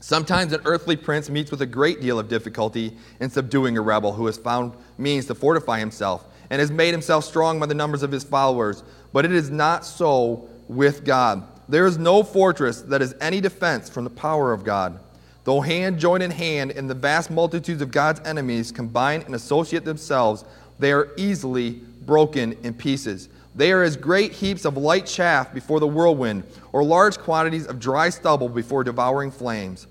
Sometimes 0.00 0.54
an 0.54 0.62
earthly 0.64 0.96
prince 0.96 1.28
meets 1.28 1.50
with 1.50 1.60
a 1.60 1.66
great 1.66 2.00
deal 2.00 2.18
of 2.18 2.30
difficulty 2.30 2.96
in 3.20 3.28
subduing 3.28 3.76
a 3.76 3.82
rebel 3.82 4.14
who 4.14 4.24
has 4.24 4.38
found 4.38 4.72
means 4.96 5.26
to 5.26 5.34
fortify 5.34 5.80
himself 5.80 6.24
and 6.48 6.60
has 6.60 6.70
made 6.70 6.92
himself 6.92 7.26
strong 7.26 7.60
by 7.60 7.66
the 7.66 7.74
numbers 7.74 8.02
of 8.02 8.10
his 8.10 8.24
followers. 8.24 8.82
But 9.12 9.26
it 9.26 9.32
is 9.32 9.50
not 9.50 9.84
so 9.84 10.48
with 10.70 11.04
God. 11.04 11.42
there 11.68 11.86
is 11.86 11.98
no 11.98 12.22
fortress 12.22 12.82
that 12.82 13.02
is 13.02 13.14
any 13.20 13.40
defense 13.40 13.88
from 13.88 14.04
the 14.04 14.10
power 14.10 14.52
of 14.52 14.64
God. 14.64 14.98
Though 15.44 15.60
hand 15.60 15.98
join 15.98 16.22
in 16.22 16.30
hand 16.30 16.70
and 16.72 16.88
the 16.88 16.94
vast 16.94 17.30
multitudes 17.30 17.82
of 17.82 17.90
God's 17.90 18.20
enemies 18.20 18.70
combine 18.70 19.22
and 19.22 19.34
associate 19.34 19.84
themselves, 19.84 20.44
they 20.78 20.92
are 20.92 21.08
easily 21.16 21.80
broken 22.06 22.56
in 22.62 22.74
pieces. 22.74 23.28
They 23.54 23.72
are 23.72 23.82
as 23.82 23.96
great 23.96 24.32
heaps 24.32 24.64
of 24.64 24.76
light 24.76 25.06
chaff 25.06 25.52
before 25.52 25.80
the 25.80 25.88
whirlwind, 25.88 26.44
or 26.72 26.84
large 26.84 27.18
quantities 27.18 27.66
of 27.66 27.80
dry 27.80 28.10
stubble 28.10 28.48
before 28.48 28.84
devouring 28.84 29.30
flames. 29.30 29.86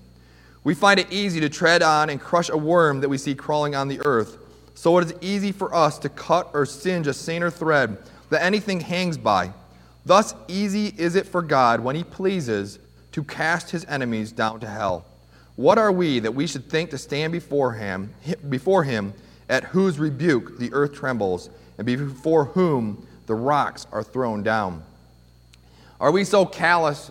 We 0.64 0.74
find 0.74 0.98
it 0.98 1.12
easy 1.12 1.40
to 1.40 1.48
tread 1.48 1.82
on 1.82 2.10
and 2.10 2.20
crush 2.20 2.48
a 2.48 2.56
worm 2.56 3.00
that 3.00 3.08
we 3.08 3.18
see 3.18 3.34
crawling 3.34 3.74
on 3.74 3.88
the 3.88 4.00
earth. 4.04 4.38
So 4.74 4.96
it 4.98 5.06
is 5.06 5.14
easy 5.20 5.52
for 5.52 5.74
us 5.74 5.98
to 6.00 6.08
cut 6.08 6.50
or 6.54 6.64
singe 6.64 7.06
a 7.06 7.14
saner 7.14 7.50
thread 7.50 7.98
that 8.30 8.42
anything 8.42 8.80
hangs 8.80 9.18
by. 9.18 9.52
Thus 10.04 10.34
easy 10.48 10.94
is 10.96 11.14
it 11.14 11.26
for 11.26 11.42
God, 11.42 11.80
when 11.80 11.96
He 11.96 12.04
pleases, 12.04 12.78
to 13.12 13.22
cast 13.24 13.70
His 13.70 13.84
enemies 13.86 14.32
down 14.32 14.60
to 14.60 14.68
hell. 14.68 15.04
What 15.56 15.78
are 15.78 15.92
we 15.92 16.20
that 16.20 16.32
we 16.32 16.46
should 16.46 16.70
think 16.70 16.90
to 16.90 16.98
stand 16.98 17.32
before 17.32 17.72
Him, 17.72 18.14
before 18.48 18.84
Him, 18.84 19.12
at 19.48 19.64
whose 19.64 19.98
rebuke 19.98 20.58
the 20.58 20.72
earth 20.72 20.94
trembles, 20.94 21.50
and 21.76 21.86
before 21.86 22.46
whom 22.46 23.06
the 23.26 23.34
rocks 23.34 23.86
are 23.92 24.02
thrown 24.02 24.42
down? 24.42 24.82
Are 26.00 26.10
we 26.10 26.24
so 26.24 26.46
callous 26.46 27.10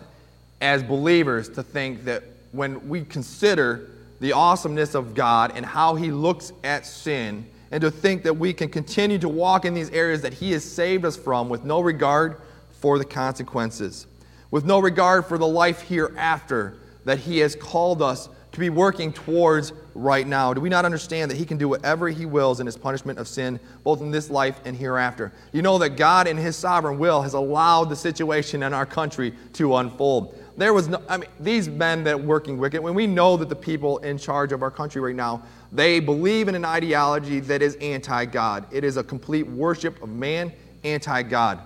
as 0.60 0.82
believers 0.82 1.48
to 1.50 1.62
think 1.62 2.04
that 2.04 2.24
when 2.52 2.88
we 2.88 3.04
consider 3.04 3.88
the 4.18 4.32
awesomeness 4.32 4.94
of 4.94 5.14
God 5.14 5.52
and 5.54 5.64
how 5.64 5.94
He 5.94 6.10
looks 6.10 6.52
at 6.64 6.86
sin, 6.86 7.46
and 7.70 7.80
to 7.82 7.90
think 7.90 8.24
that 8.24 8.34
we 8.34 8.52
can 8.52 8.68
continue 8.68 9.18
to 9.18 9.28
walk 9.28 9.64
in 9.64 9.74
these 9.74 9.90
areas 9.90 10.22
that 10.22 10.34
He 10.34 10.50
has 10.52 10.64
saved 10.64 11.04
us 11.04 11.16
from 11.16 11.48
with 11.48 11.64
no 11.64 11.80
regard 11.80 12.40
for 12.80 12.98
the 12.98 13.04
consequences, 13.04 14.06
with 14.50 14.64
no 14.64 14.78
regard 14.78 15.26
for 15.26 15.38
the 15.38 15.46
life 15.46 15.82
hereafter 15.82 16.76
that 17.04 17.18
He 17.18 17.38
has 17.38 17.54
called 17.54 18.02
us 18.02 18.28
to 18.52 18.58
be 18.58 18.70
working 18.70 19.12
towards 19.12 19.72
right 19.94 20.26
now? 20.26 20.52
Do 20.54 20.60
we 20.60 20.68
not 20.68 20.84
understand 20.84 21.30
that 21.30 21.36
He 21.36 21.44
can 21.44 21.58
do 21.58 21.68
whatever 21.68 22.08
He 22.08 22.26
wills 22.26 22.60
in 22.60 22.66
His 22.66 22.76
punishment 22.76 23.18
of 23.18 23.28
sin, 23.28 23.60
both 23.84 24.00
in 24.00 24.10
this 24.10 24.30
life 24.30 24.60
and 24.64 24.76
hereafter? 24.76 25.32
You 25.52 25.62
know 25.62 25.78
that 25.78 25.90
God, 25.90 26.26
in 26.26 26.36
His 26.36 26.56
sovereign 26.56 26.98
will, 26.98 27.22
has 27.22 27.34
allowed 27.34 27.84
the 27.84 27.96
situation 27.96 28.62
in 28.62 28.72
our 28.72 28.86
country 28.86 29.34
to 29.54 29.76
unfold. 29.76 30.36
There 30.56 30.74
was 30.74 30.88
no, 30.88 31.02
I 31.08 31.18
mean, 31.18 31.30
these 31.38 31.68
men 31.68 32.04
that 32.04 32.20
working 32.20 32.58
wicked, 32.58 32.82
when 32.82 32.94
we 32.94 33.06
know 33.06 33.36
that 33.36 33.48
the 33.48 33.56
people 33.56 33.98
in 33.98 34.18
charge 34.18 34.52
of 34.52 34.62
our 34.62 34.70
country 34.70 35.00
right 35.00 35.14
now, 35.14 35.42
they 35.72 36.00
believe 36.00 36.48
in 36.48 36.54
an 36.54 36.64
ideology 36.64 37.40
that 37.40 37.62
is 37.62 37.76
anti 37.76 38.24
God. 38.24 38.66
It 38.70 38.84
is 38.84 38.96
a 38.96 39.04
complete 39.04 39.46
worship 39.46 40.02
of 40.02 40.08
man, 40.08 40.52
anti 40.84 41.22
God. 41.22 41.60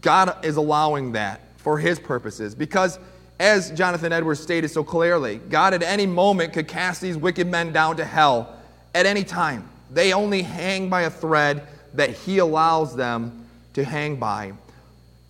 God 0.00 0.44
is 0.44 0.56
allowing 0.56 1.12
that 1.12 1.40
for 1.56 1.78
his 1.78 1.98
purposes 1.98 2.54
because, 2.54 2.98
as 3.38 3.70
Jonathan 3.72 4.12
Edwards 4.12 4.40
stated 4.40 4.68
so 4.68 4.84
clearly, 4.84 5.36
God 5.36 5.74
at 5.74 5.82
any 5.82 6.06
moment 6.06 6.52
could 6.52 6.68
cast 6.68 7.00
these 7.00 7.16
wicked 7.16 7.46
men 7.46 7.72
down 7.72 7.96
to 7.96 8.04
hell 8.04 8.56
at 8.94 9.06
any 9.06 9.24
time. 9.24 9.68
They 9.90 10.12
only 10.12 10.42
hang 10.42 10.88
by 10.88 11.02
a 11.02 11.10
thread 11.10 11.66
that 11.94 12.10
he 12.10 12.38
allows 12.38 12.96
them 12.96 13.46
to 13.74 13.84
hang 13.84 14.16
by. 14.16 14.52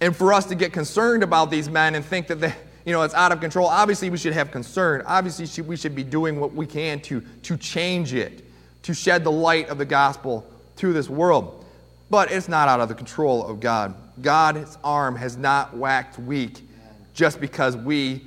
And 0.01 0.15
for 0.15 0.33
us 0.33 0.47
to 0.47 0.55
get 0.55 0.73
concerned 0.73 1.23
about 1.23 1.51
these 1.51 1.69
men 1.69 1.95
and 1.95 2.05
think 2.05 2.27
that 2.29 2.41
they, 2.41 2.55
you 2.85 2.93
know, 2.93 3.03
it's 3.03 3.15
out 3.15 3.33
of 3.33 3.41
control, 3.41 3.67
obviously 3.67 4.11
we 4.11 4.19
should 4.19 4.33
have 4.33 4.51
concern. 4.51 5.03
Obviously 5.07 5.63
we 5.65 5.77
should 5.77 5.95
be 5.95 6.05
doing 6.05 6.39
what 6.39 6.53
we 6.53 6.67
can 6.67 7.01
to, 7.01 7.21
to 7.43 7.57
change 7.57 8.15
it, 8.15 8.45
to 8.83 8.95
shed 8.95 9.25
the 9.25 9.33
light 9.33 9.69
of 9.69 9.79
the 9.79 9.85
gospel 9.85 10.47
to 10.77 10.93
this 10.93 11.09
world. 11.09 11.65
But 12.11 12.31
it's 12.31 12.49
not 12.49 12.69
out 12.69 12.81
of 12.81 12.89
the 12.89 12.95
control 12.95 13.45
of 13.45 13.59
God. 13.59 13.95
God's 14.21 14.79
arm 14.83 15.17
has 15.17 15.37
not 15.37 15.77
whacked 15.77 16.19
weak 16.19 16.67
just 17.15 17.41
because 17.41 17.77
we 17.77 18.23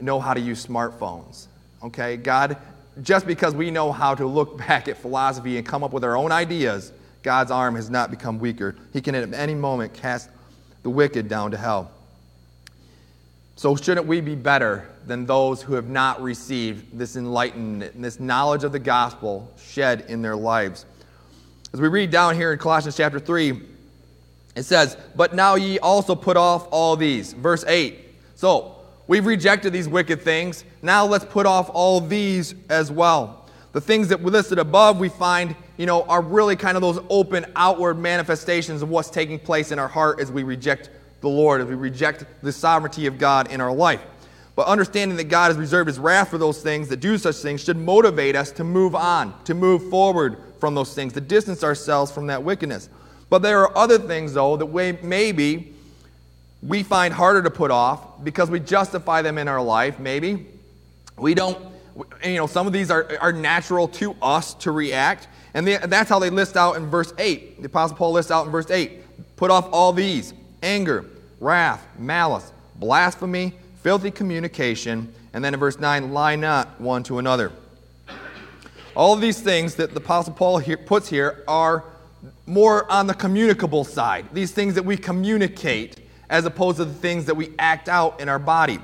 know 0.00 0.20
how 0.20 0.34
to 0.34 0.40
use 0.40 0.64
smartphones. 0.64 1.46
Okay? 1.82 2.16
God, 2.16 2.56
just 3.02 3.26
because 3.26 3.54
we 3.54 3.70
know 3.70 3.92
how 3.92 4.14
to 4.14 4.26
look 4.26 4.58
back 4.68 4.88
at 4.88 4.96
philosophy 4.96 5.56
and 5.56 5.66
come 5.66 5.82
up 5.82 5.92
with 5.92 6.04
our 6.04 6.16
own 6.16 6.32
ideas, 6.32 6.92
God's 7.22 7.50
arm 7.50 7.74
has 7.74 7.88
not 7.88 8.10
become 8.10 8.38
weaker. 8.38 8.76
He 8.92 9.00
can 9.00 9.14
at 9.14 9.32
any 9.32 9.54
moment 9.54 9.94
cast 9.94 10.28
the 10.82 10.90
wicked 10.90 11.28
down 11.28 11.50
to 11.52 11.56
hell. 11.56 11.90
So, 13.56 13.76
shouldn't 13.76 14.06
we 14.06 14.20
be 14.20 14.34
better 14.34 14.88
than 15.06 15.26
those 15.26 15.62
who 15.62 15.74
have 15.74 15.88
not 15.88 16.20
received 16.20 16.98
this 16.98 17.16
enlightenment 17.16 17.94
and 17.94 18.04
this 18.04 18.18
knowledge 18.18 18.64
of 18.64 18.72
the 18.72 18.80
gospel 18.80 19.50
shed 19.56 20.06
in 20.08 20.22
their 20.22 20.34
lives? 20.34 20.84
As 21.72 21.80
we 21.80 21.88
read 21.88 22.10
down 22.10 22.34
here 22.34 22.52
in 22.52 22.58
Colossians 22.58 22.96
chapter 22.96 23.20
3, 23.20 23.60
it 24.54 24.62
says, 24.64 24.96
But 25.16 25.34
now 25.34 25.54
ye 25.54 25.78
also 25.78 26.14
put 26.14 26.36
off 26.36 26.68
all 26.70 26.96
these. 26.96 27.32
Verse 27.32 27.64
8. 27.66 27.98
So, 28.34 28.76
we've 29.06 29.26
rejected 29.26 29.72
these 29.72 29.88
wicked 29.88 30.22
things. 30.22 30.64
Now 30.82 31.06
let's 31.06 31.24
put 31.24 31.46
off 31.46 31.70
all 31.72 32.00
these 32.00 32.54
as 32.68 32.90
well. 32.90 33.48
The 33.72 33.80
things 33.80 34.08
that 34.08 34.20
we 34.20 34.30
listed 34.30 34.58
above, 34.58 34.98
we 35.00 35.08
find 35.08 35.56
you 35.76 35.86
know, 35.86 36.02
are 36.04 36.22
really 36.22 36.56
kind 36.56 36.76
of 36.76 36.82
those 36.82 37.00
open 37.10 37.46
outward 37.56 37.98
manifestations 37.98 38.82
of 38.82 38.88
what's 38.88 39.10
taking 39.10 39.38
place 39.38 39.72
in 39.72 39.78
our 39.78 39.88
heart 39.88 40.20
as 40.20 40.30
we 40.30 40.42
reject 40.42 40.90
the 41.20 41.28
Lord, 41.28 41.60
as 41.60 41.66
we 41.66 41.74
reject 41.74 42.24
the 42.42 42.52
sovereignty 42.52 43.06
of 43.06 43.18
God 43.18 43.50
in 43.50 43.60
our 43.60 43.72
life. 43.72 44.00
But 44.54 44.68
understanding 44.68 45.16
that 45.16 45.24
God 45.24 45.48
has 45.48 45.56
reserved 45.56 45.88
his 45.88 45.98
wrath 45.98 46.28
for 46.28 46.38
those 46.38 46.62
things 46.62 46.88
that 46.88 46.98
do 46.98 47.18
such 47.18 47.36
things 47.36 47.64
should 47.64 47.76
motivate 47.76 48.36
us 48.36 48.52
to 48.52 48.62
move 48.62 48.94
on, 48.94 49.34
to 49.44 49.54
move 49.54 49.90
forward 49.90 50.36
from 50.60 50.76
those 50.76 50.94
things, 50.94 51.12
to 51.14 51.20
distance 51.20 51.64
ourselves 51.64 52.12
from 52.12 52.28
that 52.28 52.42
wickedness. 52.42 52.88
But 53.34 53.42
there 53.42 53.62
are 53.62 53.76
other 53.76 53.98
things, 53.98 54.34
though, 54.34 54.56
that 54.56 54.66
we, 54.66 54.92
maybe 55.02 55.74
we 56.62 56.84
find 56.84 57.12
harder 57.12 57.42
to 57.42 57.50
put 57.50 57.72
off 57.72 58.22
because 58.22 58.48
we 58.48 58.60
justify 58.60 59.22
them 59.22 59.38
in 59.38 59.48
our 59.48 59.60
life, 59.60 59.98
maybe. 59.98 60.46
We 61.18 61.34
don't, 61.34 61.58
you 62.22 62.36
know, 62.36 62.46
some 62.46 62.68
of 62.68 62.72
these 62.72 62.92
are, 62.92 63.10
are 63.20 63.32
natural 63.32 63.88
to 63.88 64.14
us 64.22 64.54
to 64.54 64.70
react. 64.70 65.26
And 65.52 65.66
they, 65.66 65.78
that's 65.78 66.08
how 66.08 66.20
they 66.20 66.30
list 66.30 66.56
out 66.56 66.76
in 66.76 66.86
verse 66.86 67.12
8. 67.18 67.60
The 67.60 67.66
Apostle 67.66 67.96
Paul 67.96 68.12
lists 68.12 68.30
out 68.30 68.46
in 68.46 68.52
verse 68.52 68.70
8 68.70 69.00
put 69.34 69.50
off 69.50 69.68
all 69.72 69.92
these 69.92 70.32
anger, 70.62 71.04
wrath, 71.40 71.84
malice, 71.98 72.52
blasphemy, 72.76 73.52
filthy 73.82 74.12
communication. 74.12 75.12
And 75.32 75.44
then 75.44 75.54
in 75.54 75.58
verse 75.58 75.80
9, 75.80 76.12
lie 76.12 76.36
not 76.36 76.80
one 76.80 77.02
to 77.02 77.18
another. 77.18 77.50
All 78.94 79.12
of 79.12 79.20
these 79.20 79.40
things 79.40 79.74
that 79.74 79.90
the 79.90 79.96
Apostle 79.96 80.34
Paul 80.34 80.58
here, 80.58 80.76
puts 80.76 81.08
here 81.08 81.42
are 81.48 81.82
more 82.46 82.90
on 82.90 83.06
the 83.06 83.14
communicable 83.14 83.84
side. 83.84 84.26
These 84.32 84.52
things 84.52 84.74
that 84.74 84.84
we 84.84 84.96
communicate 84.96 86.00
as 86.30 86.44
opposed 86.44 86.78
to 86.78 86.84
the 86.84 86.94
things 86.94 87.26
that 87.26 87.34
we 87.34 87.52
act 87.58 87.88
out 87.88 88.20
in 88.20 88.28
our 88.28 88.38
body. 88.38 88.78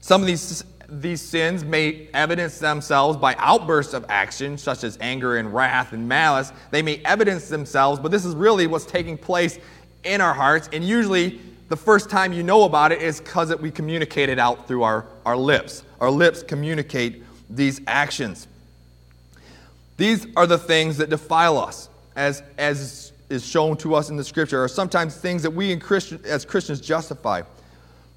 Some 0.00 0.20
of 0.20 0.26
these 0.26 0.64
these 0.90 1.20
sins 1.22 1.64
may 1.64 2.08
evidence 2.12 2.58
themselves 2.58 3.16
by 3.16 3.36
outbursts 3.38 3.94
of 3.94 4.04
action, 4.08 4.58
such 4.58 4.82
as 4.82 4.98
anger 5.00 5.36
and 5.36 5.54
wrath 5.54 5.92
and 5.92 6.08
malice. 6.08 6.52
They 6.72 6.82
may 6.82 7.00
evidence 7.04 7.48
themselves, 7.48 8.00
but 8.00 8.10
this 8.10 8.24
is 8.24 8.34
really 8.34 8.66
what's 8.66 8.86
taking 8.86 9.16
place 9.16 9.58
in 10.02 10.20
our 10.20 10.34
hearts. 10.34 10.68
And 10.72 10.82
usually, 10.82 11.40
the 11.68 11.76
first 11.76 12.10
time 12.10 12.32
you 12.32 12.42
know 12.42 12.64
about 12.64 12.90
it 12.90 13.00
is 13.00 13.20
because 13.20 13.54
we 13.56 13.70
communicate 13.70 14.28
it 14.28 14.40
out 14.40 14.66
through 14.66 14.82
our, 14.82 15.06
our 15.24 15.36
lips. 15.36 15.84
Our 16.00 16.10
lips 16.10 16.42
communicate 16.42 17.22
these 17.48 17.80
actions. 17.86 18.48
These 19.96 20.26
are 20.34 20.46
the 20.46 20.58
things 20.58 20.96
that 20.96 21.10
defile 21.10 21.58
us, 21.58 21.89
as, 22.16 22.42
as 22.58 23.12
is 23.28 23.46
shown 23.46 23.76
to 23.78 23.94
us 23.94 24.10
in 24.10 24.16
the 24.16 24.24
scripture, 24.24 24.62
are 24.62 24.68
sometimes 24.68 25.16
things 25.16 25.42
that 25.42 25.50
we 25.50 25.76
Christian, 25.76 26.20
as 26.24 26.44
Christians 26.44 26.80
justify. 26.80 27.42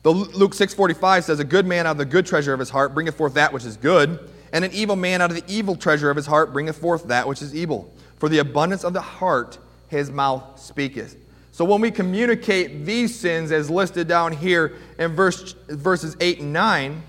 The 0.01 0.11
Luke 0.11 0.53
6:45 0.53 1.23
says, 1.23 1.39
"A 1.39 1.45
good 1.45 1.65
man 1.65 1.87
out 1.87 1.91
of 1.91 1.97
the 1.97 2.05
good 2.05 2.25
treasure 2.25 2.53
of 2.53 2.59
his 2.59 2.69
heart 2.69 2.93
bringeth 2.93 3.15
forth 3.15 3.35
that 3.35 3.53
which 3.53 3.63
is 3.63 3.77
good, 3.77 4.19
and 4.51 4.65
an 4.65 4.71
evil 4.73 4.95
man 4.95 5.21
out 5.21 5.29
of 5.29 5.35
the 5.35 5.43
evil 5.47 5.75
treasure 5.75 6.09
of 6.09 6.17
his 6.17 6.25
heart 6.25 6.51
bringeth 6.51 6.77
forth 6.77 7.07
that 7.07 7.27
which 7.27 7.41
is 7.41 7.55
evil. 7.55 7.89
For 8.17 8.27
the 8.27 8.39
abundance 8.39 8.83
of 8.83 8.93
the 8.93 9.01
heart 9.01 9.57
his 9.87 10.11
mouth 10.11 10.43
speaketh." 10.59 11.15
So 11.53 11.63
when 11.63 11.81
we 11.81 11.91
communicate 11.91 12.83
these 12.83 13.17
sins 13.17 13.51
as 13.51 13.69
listed 13.69 14.07
down 14.07 14.31
here 14.33 14.73
in 14.97 15.15
verse, 15.15 15.53
verses 15.69 16.17
8 16.19 16.39
and 16.39 16.51
9, 16.51 17.03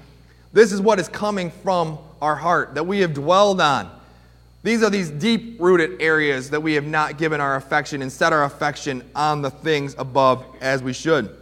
this 0.52 0.70
is 0.70 0.82
what 0.82 1.00
is 1.00 1.08
coming 1.08 1.50
from 1.62 1.98
our 2.20 2.36
heart 2.36 2.74
that 2.74 2.86
we 2.86 3.00
have 3.00 3.14
dwelled 3.14 3.60
on. 3.60 3.90
These 4.64 4.82
are 4.82 4.88
these 4.88 5.10
deep 5.10 5.60
rooted 5.60 6.00
areas 6.00 6.48
that 6.50 6.62
we 6.62 6.72
have 6.72 6.86
not 6.86 7.18
given 7.18 7.38
our 7.38 7.56
affection 7.56 8.00
and 8.00 8.10
set 8.10 8.32
our 8.32 8.44
affection 8.44 9.08
on 9.14 9.42
the 9.42 9.50
things 9.50 9.94
above 9.98 10.42
as 10.62 10.82
we 10.82 10.94
should. 10.94 11.36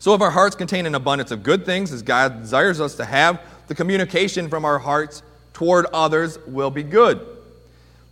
So, 0.00 0.12
if 0.12 0.20
our 0.20 0.32
hearts 0.32 0.56
contain 0.56 0.86
an 0.86 0.96
abundance 0.96 1.30
of 1.30 1.44
good 1.44 1.64
things, 1.64 1.92
as 1.92 2.02
God 2.02 2.42
desires 2.42 2.80
us 2.80 2.96
to 2.96 3.04
have, 3.04 3.40
the 3.68 3.76
communication 3.76 4.48
from 4.48 4.64
our 4.64 4.78
hearts 4.78 5.22
toward 5.52 5.86
others 5.86 6.36
will 6.48 6.70
be 6.70 6.82
good. 6.82 7.24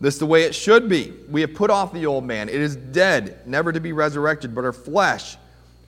This 0.00 0.14
is 0.14 0.20
the 0.20 0.26
way 0.26 0.44
it 0.44 0.54
should 0.54 0.88
be. 0.88 1.12
We 1.28 1.40
have 1.40 1.52
put 1.52 1.70
off 1.70 1.92
the 1.92 2.06
old 2.06 2.24
man. 2.24 2.48
It 2.48 2.60
is 2.60 2.76
dead, 2.76 3.40
never 3.46 3.72
to 3.72 3.80
be 3.80 3.92
resurrected, 3.92 4.54
but 4.54 4.64
our 4.64 4.72
flesh 4.72 5.36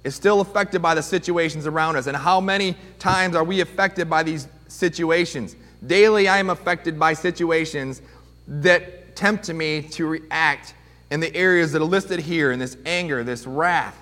is 0.02 0.16
still 0.16 0.40
affected 0.40 0.83
by 0.83 0.97
the 0.97 1.02
situations 1.02 1.64
around 1.64 1.97
us. 1.97 2.09
And 2.09 2.16
how 2.16 2.40
many 2.40 2.76
times 2.99 3.37
are 3.37 3.45
we 3.45 3.61
affected 3.61 4.11
by 4.11 4.25
these 4.25 4.49
situations? 4.66 5.54
Daily, 5.87 6.28
I 6.28 6.38
am 6.38 6.50
affected 6.50 6.99
by 6.99 7.12
situations 7.12 8.02
that 8.48 9.16
tempt 9.16 9.48
me 9.48 9.82
to 9.82 10.06
react 10.06 10.74
in 11.10 11.20
the 11.20 11.34
areas 11.34 11.72
that 11.72 11.82
are 11.82 11.86
listed 11.86 12.20
here 12.20 12.52
in 12.52 12.58
this 12.58 12.76
anger, 12.84 13.24
this 13.24 13.46
wrath, 13.46 14.00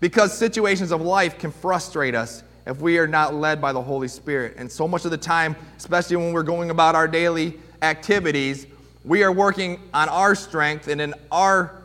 because 0.00 0.36
situations 0.36 0.92
of 0.92 1.00
life 1.00 1.38
can 1.38 1.50
frustrate 1.50 2.14
us 2.14 2.42
if 2.66 2.80
we 2.80 2.98
are 2.98 3.06
not 3.06 3.34
led 3.34 3.60
by 3.60 3.72
the 3.72 3.82
Holy 3.82 4.08
Spirit. 4.08 4.54
And 4.56 4.70
so 4.70 4.86
much 4.86 5.04
of 5.04 5.10
the 5.10 5.18
time, 5.18 5.56
especially 5.76 6.16
when 6.16 6.32
we're 6.32 6.42
going 6.42 6.70
about 6.70 6.94
our 6.94 7.08
daily 7.08 7.58
activities, 7.82 8.66
we 9.04 9.24
are 9.24 9.32
working 9.32 9.80
on 9.92 10.08
our 10.08 10.34
strength 10.34 10.88
and 10.88 11.00
in 11.00 11.14
our 11.30 11.82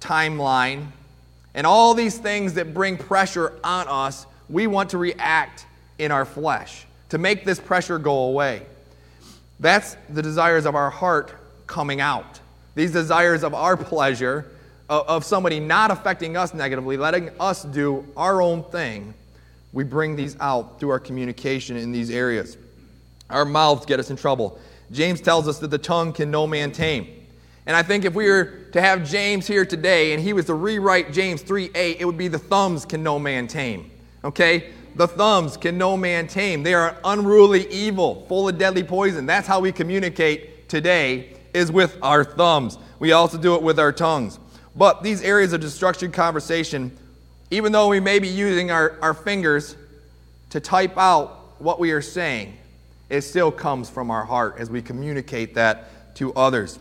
timeline. 0.00 0.86
And 1.54 1.66
all 1.66 1.94
these 1.94 2.18
things 2.18 2.54
that 2.54 2.72
bring 2.72 2.96
pressure 2.96 3.58
on 3.64 3.88
us, 3.88 4.26
we 4.48 4.66
want 4.66 4.90
to 4.90 4.98
react 4.98 5.66
in 5.98 6.12
our 6.12 6.24
flesh 6.24 6.86
to 7.08 7.18
make 7.18 7.44
this 7.44 7.60
pressure 7.60 7.98
go 7.98 8.24
away. 8.24 8.62
That's 9.60 9.96
the 10.08 10.22
desires 10.22 10.66
of 10.66 10.74
our 10.74 10.90
heart 10.90 11.34
coming 11.72 12.02
out. 12.02 12.38
These 12.74 12.92
desires 12.92 13.42
of 13.42 13.54
our 13.54 13.78
pleasure, 13.78 14.50
of 14.90 15.24
somebody 15.24 15.58
not 15.58 15.90
affecting 15.90 16.36
us 16.36 16.52
negatively, 16.52 16.98
letting 16.98 17.30
us 17.40 17.62
do 17.64 18.06
our 18.14 18.42
own 18.42 18.62
thing, 18.64 19.14
we 19.72 19.82
bring 19.82 20.14
these 20.14 20.36
out 20.38 20.78
through 20.78 20.90
our 20.90 20.98
communication 20.98 21.78
in 21.78 21.90
these 21.90 22.10
areas. 22.10 22.58
Our 23.30 23.46
mouths 23.46 23.86
get 23.86 23.98
us 23.98 24.10
in 24.10 24.16
trouble. 24.16 24.58
James 24.90 25.22
tells 25.22 25.48
us 25.48 25.58
that 25.60 25.68
the 25.68 25.78
tongue 25.78 26.12
can 26.12 26.30
no 26.30 26.46
man 26.46 26.72
tame. 26.72 27.08
And 27.64 27.74
I 27.74 27.82
think 27.82 28.04
if 28.04 28.12
we 28.12 28.28
were 28.28 28.66
to 28.72 28.80
have 28.82 29.08
James 29.08 29.46
here 29.46 29.64
today 29.64 30.12
and 30.12 30.22
he 30.22 30.34
was 30.34 30.44
to 30.46 30.54
rewrite 30.54 31.12
James 31.12 31.40
3 31.40 31.70
8, 31.74 31.96
it 32.00 32.04
would 32.04 32.18
be 32.18 32.28
the 32.28 32.38
thumbs 32.38 32.84
can 32.84 33.02
no 33.02 33.18
man 33.18 33.46
tame. 33.46 33.90
Okay? 34.24 34.72
The 34.96 35.08
thumbs 35.08 35.56
can 35.56 35.78
no 35.78 35.96
man 35.96 36.26
tame. 36.26 36.62
They 36.62 36.74
are 36.74 36.98
unruly 37.02 37.66
evil, 37.70 38.26
full 38.28 38.46
of 38.46 38.58
deadly 38.58 38.84
poison. 38.84 39.24
That's 39.24 39.46
how 39.46 39.60
we 39.60 39.72
communicate 39.72 40.68
today, 40.68 41.36
is 41.54 41.70
with 41.70 41.96
our 42.02 42.24
thumbs. 42.24 42.78
We 42.98 43.12
also 43.12 43.38
do 43.38 43.54
it 43.54 43.62
with 43.62 43.78
our 43.78 43.92
tongues. 43.92 44.38
But 44.74 45.02
these 45.02 45.22
areas 45.22 45.52
of 45.52 45.60
destructive 45.60 46.12
conversation, 46.12 46.96
even 47.50 47.72
though 47.72 47.88
we 47.88 48.00
may 48.00 48.18
be 48.18 48.28
using 48.28 48.70
our, 48.70 48.98
our 49.02 49.14
fingers 49.14 49.76
to 50.50 50.60
type 50.60 50.96
out 50.96 51.60
what 51.60 51.78
we 51.78 51.92
are 51.92 52.02
saying, 52.02 52.56
it 53.10 53.22
still 53.22 53.52
comes 53.52 53.90
from 53.90 54.10
our 54.10 54.24
heart 54.24 54.56
as 54.58 54.70
we 54.70 54.80
communicate 54.80 55.54
that 55.54 56.14
to 56.16 56.32
others. 56.34 56.78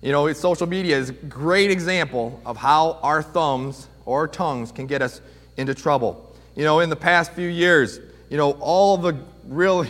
You 0.00 0.10
know, 0.10 0.32
social 0.32 0.66
media 0.66 0.98
is 0.98 1.10
a 1.10 1.12
great 1.12 1.70
example 1.70 2.40
of 2.44 2.56
how 2.56 2.98
our 3.02 3.22
thumbs 3.22 3.86
or 4.04 4.26
tongues 4.26 4.72
can 4.72 4.88
get 4.88 5.00
us 5.00 5.20
into 5.56 5.74
trouble. 5.74 6.34
You 6.56 6.64
know, 6.64 6.80
in 6.80 6.90
the 6.90 6.96
past 6.96 7.32
few 7.32 7.48
years, 7.48 8.00
you 8.28 8.36
know, 8.36 8.52
all 8.52 8.96
the 8.96 9.16
really, 9.46 9.88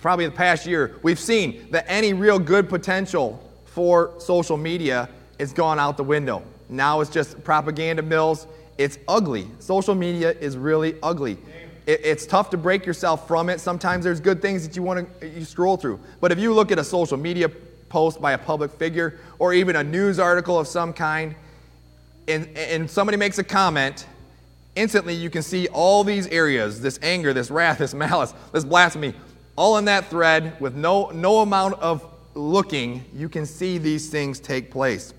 probably 0.00 0.26
the 0.26 0.32
past 0.32 0.66
year, 0.66 0.98
we've 1.02 1.20
seen 1.20 1.70
that 1.70 1.84
any 1.88 2.12
real 2.12 2.38
good 2.38 2.68
potential 2.68 3.42
for 3.66 4.12
social 4.18 4.56
media 4.56 5.08
is 5.38 5.52
gone 5.52 5.78
out 5.78 5.96
the 5.96 6.04
window. 6.04 6.42
Now 6.68 7.00
it's 7.00 7.10
just 7.10 7.42
propaganda 7.44 8.02
mills. 8.02 8.46
It's 8.78 8.98
ugly. 9.08 9.46
Social 9.58 9.94
media 9.94 10.30
is 10.32 10.56
really 10.56 10.96
ugly 11.02 11.38
it, 11.90 12.00
it's 12.04 12.26
tough 12.26 12.50
to 12.50 12.56
break 12.56 12.86
yourself 12.86 13.26
from 13.26 13.48
it. 13.48 13.60
Sometimes 13.60 14.04
there's 14.04 14.20
good 14.20 14.40
things 14.40 14.66
that 14.66 14.76
you 14.76 14.82
want 14.82 15.20
to 15.20 15.28
you 15.28 15.44
scroll 15.44 15.76
through. 15.76 16.00
But 16.20 16.32
if 16.32 16.38
you 16.38 16.52
look 16.52 16.70
at 16.70 16.78
a 16.78 16.84
social 16.84 17.16
media 17.16 17.48
post 17.88 18.20
by 18.20 18.32
a 18.32 18.38
public 18.38 18.70
figure 18.70 19.18
or 19.38 19.52
even 19.52 19.76
a 19.76 19.84
news 19.84 20.18
article 20.18 20.58
of 20.58 20.68
some 20.68 20.92
kind, 20.92 21.34
and, 22.28 22.48
and 22.56 22.88
somebody 22.88 23.16
makes 23.16 23.38
a 23.38 23.44
comment, 23.44 24.06
instantly 24.76 25.14
you 25.14 25.30
can 25.30 25.42
see 25.42 25.66
all 25.68 26.04
these 26.04 26.28
areas 26.28 26.80
this 26.80 26.98
anger, 27.02 27.32
this 27.32 27.50
wrath, 27.50 27.78
this 27.78 27.94
malice, 27.94 28.32
this 28.52 28.64
blasphemy, 28.64 29.14
all 29.60 29.76
in 29.76 29.84
that 29.84 30.06
thread 30.06 30.58
with 30.58 30.74
no, 30.74 31.10
no 31.10 31.40
amount 31.40 31.74
of 31.80 32.02
looking, 32.34 33.04
you 33.12 33.28
can 33.28 33.44
see 33.44 33.76
these 33.76 34.08
things 34.08 34.40
take 34.40 34.70
place. 34.70 35.12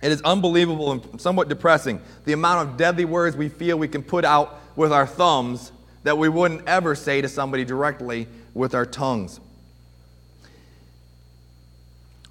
It 0.00 0.10
is 0.10 0.22
unbelievable 0.22 0.90
and 0.90 1.20
somewhat 1.20 1.50
depressing 1.50 2.00
the 2.24 2.32
amount 2.32 2.66
of 2.66 2.78
deadly 2.78 3.04
words 3.04 3.36
we 3.36 3.50
feel 3.50 3.78
we 3.78 3.86
can 3.86 4.02
put 4.02 4.24
out 4.24 4.58
with 4.74 4.90
our 4.90 5.06
thumbs 5.06 5.70
that 6.04 6.16
we 6.16 6.30
wouldn't 6.30 6.66
ever 6.66 6.94
say 6.94 7.20
to 7.20 7.28
somebody 7.28 7.62
directly 7.62 8.26
with 8.54 8.74
our 8.74 8.86
tongues. 8.86 9.38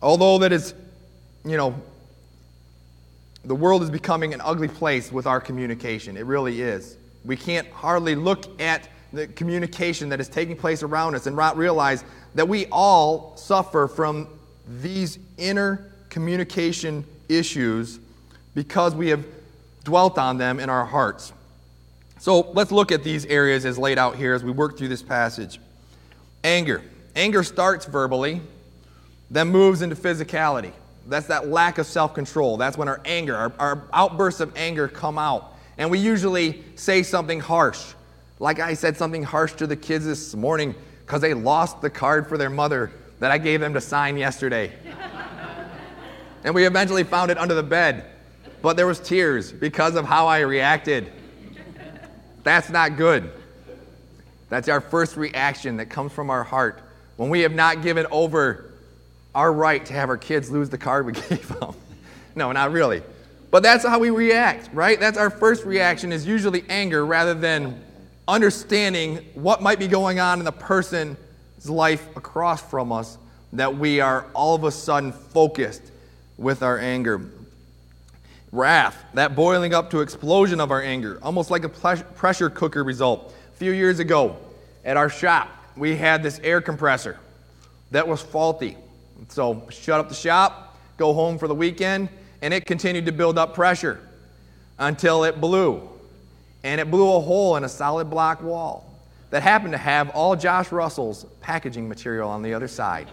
Although 0.02 0.40
that 0.40 0.52
is, 0.52 0.74
you 1.46 1.56
know, 1.56 1.80
the 3.46 3.54
world 3.54 3.84
is 3.84 3.92
becoming 3.92 4.34
an 4.34 4.42
ugly 4.44 4.70
place 4.70 5.12
with 5.12 5.28
our 5.28 5.40
communication. 5.40 6.18
It 6.18 6.26
really 6.26 6.64
is. 6.64 6.98
We 7.24 7.38
can't 7.38 7.70
hardly 7.70 8.16
look 8.16 8.60
at 8.60 8.90
the 9.14 9.28
communication 9.28 10.10
that 10.10 10.20
is 10.20 10.28
taking 10.28 10.56
place 10.56 10.84
around 10.84 11.16
us 11.16 11.28
and 11.28 11.36
not 11.36 11.58
realize 11.58 12.04
that 12.36 12.48
we 12.48 12.66
all 12.68 13.36
suffer 13.38 13.88
from 13.88 14.28
these 14.82 15.18
inner 15.38 15.92
communication 16.10 17.06
issues 17.30 18.00
because 18.54 18.94
we 18.96 19.10
have 19.10 19.26
dwelt 19.84 20.18
on 20.18 20.38
them 20.38 20.60
in 20.60 20.70
our 20.70 20.86
hearts. 20.86 21.32
So 22.20 22.52
let's 22.52 22.72
look 22.72 22.92
at 22.92 23.04
these 23.04 23.26
areas 23.26 23.66
as 23.66 23.78
laid 23.78 23.98
out 23.98 24.16
here 24.16 24.34
as 24.34 24.44
we 24.44 24.52
work 24.52 24.78
through 24.78 24.88
this 24.88 25.04
passage. 25.04 25.60
Anger. 26.44 26.82
Anger 27.16 27.44
starts 27.44 27.86
verbally, 27.86 28.42
then 29.30 29.48
moves 29.50 29.82
into 29.82 29.96
physicality. 29.96 30.72
That's 31.08 31.28
that 31.28 31.48
lack 31.48 31.78
of 31.78 31.86
self 31.86 32.14
control. 32.14 32.58
That's 32.58 32.78
when 32.78 32.88
our 32.88 33.02
anger, 33.06 33.36
our, 33.36 33.54
our, 33.60 33.84
outbursts 33.94 34.42
of 34.42 34.56
anger 34.58 34.88
come 34.88 35.18
out. 35.18 35.54
And 35.78 35.90
we 35.90 36.00
usually 36.00 36.64
say 36.76 37.04
something 37.04 37.40
harsh. 37.40 37.94
Like 38.40 38.60
I 38.60 38.74
said 38.74 38.98
something 38.98 39.24
harsh 39.24 39.54
to 39.54 39.68
the 39.68 39.76
kids 39.76 40.06
this 40.06 40.36
morning 40.36 40.76
because 41.06 41.22
they 41.22 41.34
lost 41.34 41.82
the 41.82 41.90
card 41.90 42.28
for 42.28 42.38
their 42.38 42.50
mother 42.50 42.92
that 43.20 43.32
I 43.32 43.38
gave 43.38 43.60
them 43.60 43.74
to 43.74 43.82
sign 43.82 44.18
yesterday. 44.18 44.72
and 46.44 46.54
we 46.54 46.66
eventually 46.66 47.04
found 47.04 47.32
it 47.32 47.38
under 47.38 47.56
the 47.56 47.64
bed. 47.64 48.06
But 48.62 48.78
there 48.78 48.86
was 48.86 49.00
tears 49.00 49.52
because 49.52 49.96
of 49.96 50.06
how 50.06 50.28
I 50.28 50.40
reacted. 50.40 51.12
That's 52.44 52.70
not 52.70 52.96
good. 52.96 53.32
That's 54.50 54.70
our 54.70 54.82
first 54.82 55.18
reaction 55.18 55.78
that 55.78 55.88
comes 55.88 56.12
from 56.12 56.30
our 56.30 56.44
heart 56.44 56.82
when 57.18 57.30
we 57.30 57.42
have 57.42 57.54
not 57.54 57.82
given 57.82 58.06
over 58.12 58.74
our 59.34 59.52
right 59.52 59.86
to 59.86 59.94
have 59.94 60.10
our 60.10 60.18
kids 60.18 60.50
lose 60.50 60.70
the 60.70 60.78
card 60.78 61.06
we 61.06 61.14
gave 61.30 61.48
them. 61.60 61.76
no, 62.36 62.52
not 62.52 62.72
really. 62.72 63.02
But 63.50 63.64
that's 63.64 63.86
how 63.86 64.00
we 64.00 64.10
react, 64.10 64.70
right? 64.74 65.00
That's 65.00 65.18
our 65.18 65.30
first 65.30 65.66
reaction 65.66 66.12
is 66.12 66.26
usually 66.26 66.64
anger 66.70 67.06
rather 67.06 67.34
than 67.34 67.82
understanding 68.28 69.18
what 69.34 69.62
might 69.62 69.80
be 69.80 69.88
going 69.88 70.20
on 70.20 70.40
in 70.40 70.46
the 70.46 70.52
person's 70.52 71.18
life 71.66 72.16
across 72.16 72.62
from 72.62 72.92
us 72.92 73.18
that 73.54 73.78
we 73.78 74.02
are 74.02 74.26
all 74.34 74.56
of 74.56 74.64
a 74.64 74.72
sudden 74.72 75.12
focused 75.12 75.84
with 76.38 76.62
our 76.62 76.78
anger 76.78 77.22
wrath, 78.52 79.04
that 79.14 79.36
boiling 79.36 79.74
up 79.74 79.90
to 79.92 80.02
explosion 80.02 80.60
of 80.60 80.72
our 80.72 80.82
anger, 80.82 81.20
almost 81.22 81.52
like 81.52 81.64
a 81.64 81.70
pressure 81.70 82.50
cooker 82.50 82.84
result. 82.84 83.34
A 83.54 83.58
few 83.58 83.72
years 83.72 84.00
ago 84.00 84.38
at 84.86 84.98
our 84.98 85.10
shop, 85.10 85.50
we 85.76 85.96
had 85.96 86.24
this 86.24 86.40
air 86.44 86.62
compressor 86.62 87.20
that 87.92 88.08
was 88.08 88.22
faulty. 88.22 88.78
So, 89.30 89.68
shut 89.70 90.00
up 90.00 90.10
the 90.10 90.16
shop, 90.16 90.78
go 90.98 91.14
home 91.14 91.38
for 91.38 91.48
the 91.48 91.56
weekend, 91.56 92.10
and 92.42 92.54
it 92.54 92.66
continued 92.66 93.06
to 93.08 93.12
build 93.12 93.38
up 93.38 93.54
pressure 93.54 94.00
until 94.78 95.24
it 95.24 95.42
blew. 95.42 95.90
And 96.68 96.82
it 96.82 96.92
blew 96.92 97.16
a 97.16 97.22
hole 97.22 97.56
in 97.56 97.64
a 97.64 97.70
solid 97.70 98.10
block 98.10 98.44
wall 98.44 98.94
that 99.30 99.42
happened 99.42 99.72
to 99.72 99.78
have 99.78 100.10
all 100.10 100.36
Josh 100.36 100.70
Russell's 100.70 101.26
packaging 101.40 101.88
material 101.88 102.30
on 102.30 102.42
the 102.42 102.54
other 102.54 102.68
side. 102.68 103.08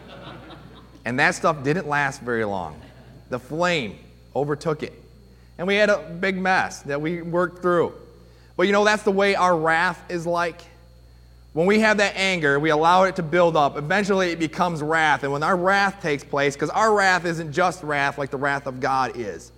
and 1.05 1.21
that 1.21 1.37
stuff 1.37 1.63
didn't 1.63 1.87
last 1.87 2.21
very 2.21 2.45
long. 2.45 2.81
The 3.31 3.39
flame 3.39 3.97
overtook 4.35 4.83
it. 4.83 4.93
And 5.57 5.69
we 5.69 5.77
had 5.77 5.89
a 5.89 5.99
big 5.99 6.37
mess 6.37 6.83
that 6.83 7.01
we 7.01 7.23
worked 7.23 7.63
through. 7.63 7.95
But 8.57 8.67
you 8.67 8.73
know, 8.73 8.85
that's 8.85 9.05
the 9.05 9.13
way 9.13 9.37
our 9.37 9.57
wrath 9.57 10.03
is 10.09 10.27
like. 10.27 10.61
When 11.53 11.67
we 11.69 11.79
have 11.79 11.99
that 11.99 12.17
anger, 12.17 12.59
we 12.59 12.71
allow 12.71 13.05
it 13.05 13.15
to 13.17 13.23
build 13.23 13.57
up. 13.57 13.77
Eventually, 13.77 14.33
it 14.33 14.41
becomes 14.41 14.83
wrath. 14.83 15.23
And 15.23 15.33
when 15.33 15.45
our 15.45 15.57
wrath 15.57 16.03
takes 16.03 16.25
place, 16.25 16.57
because 16.57 16.71
our 16.71 16.93
wrath 16.93 17.25
isn't 17.25 17.53
just 17.53 17.85
wrath 17.85 18.19
like 18.19 18.33
the 18.33 18.37
wrath 18.37 18.67
of 18.67 18.81
God 18.81 19.13
is, 19.15 19.53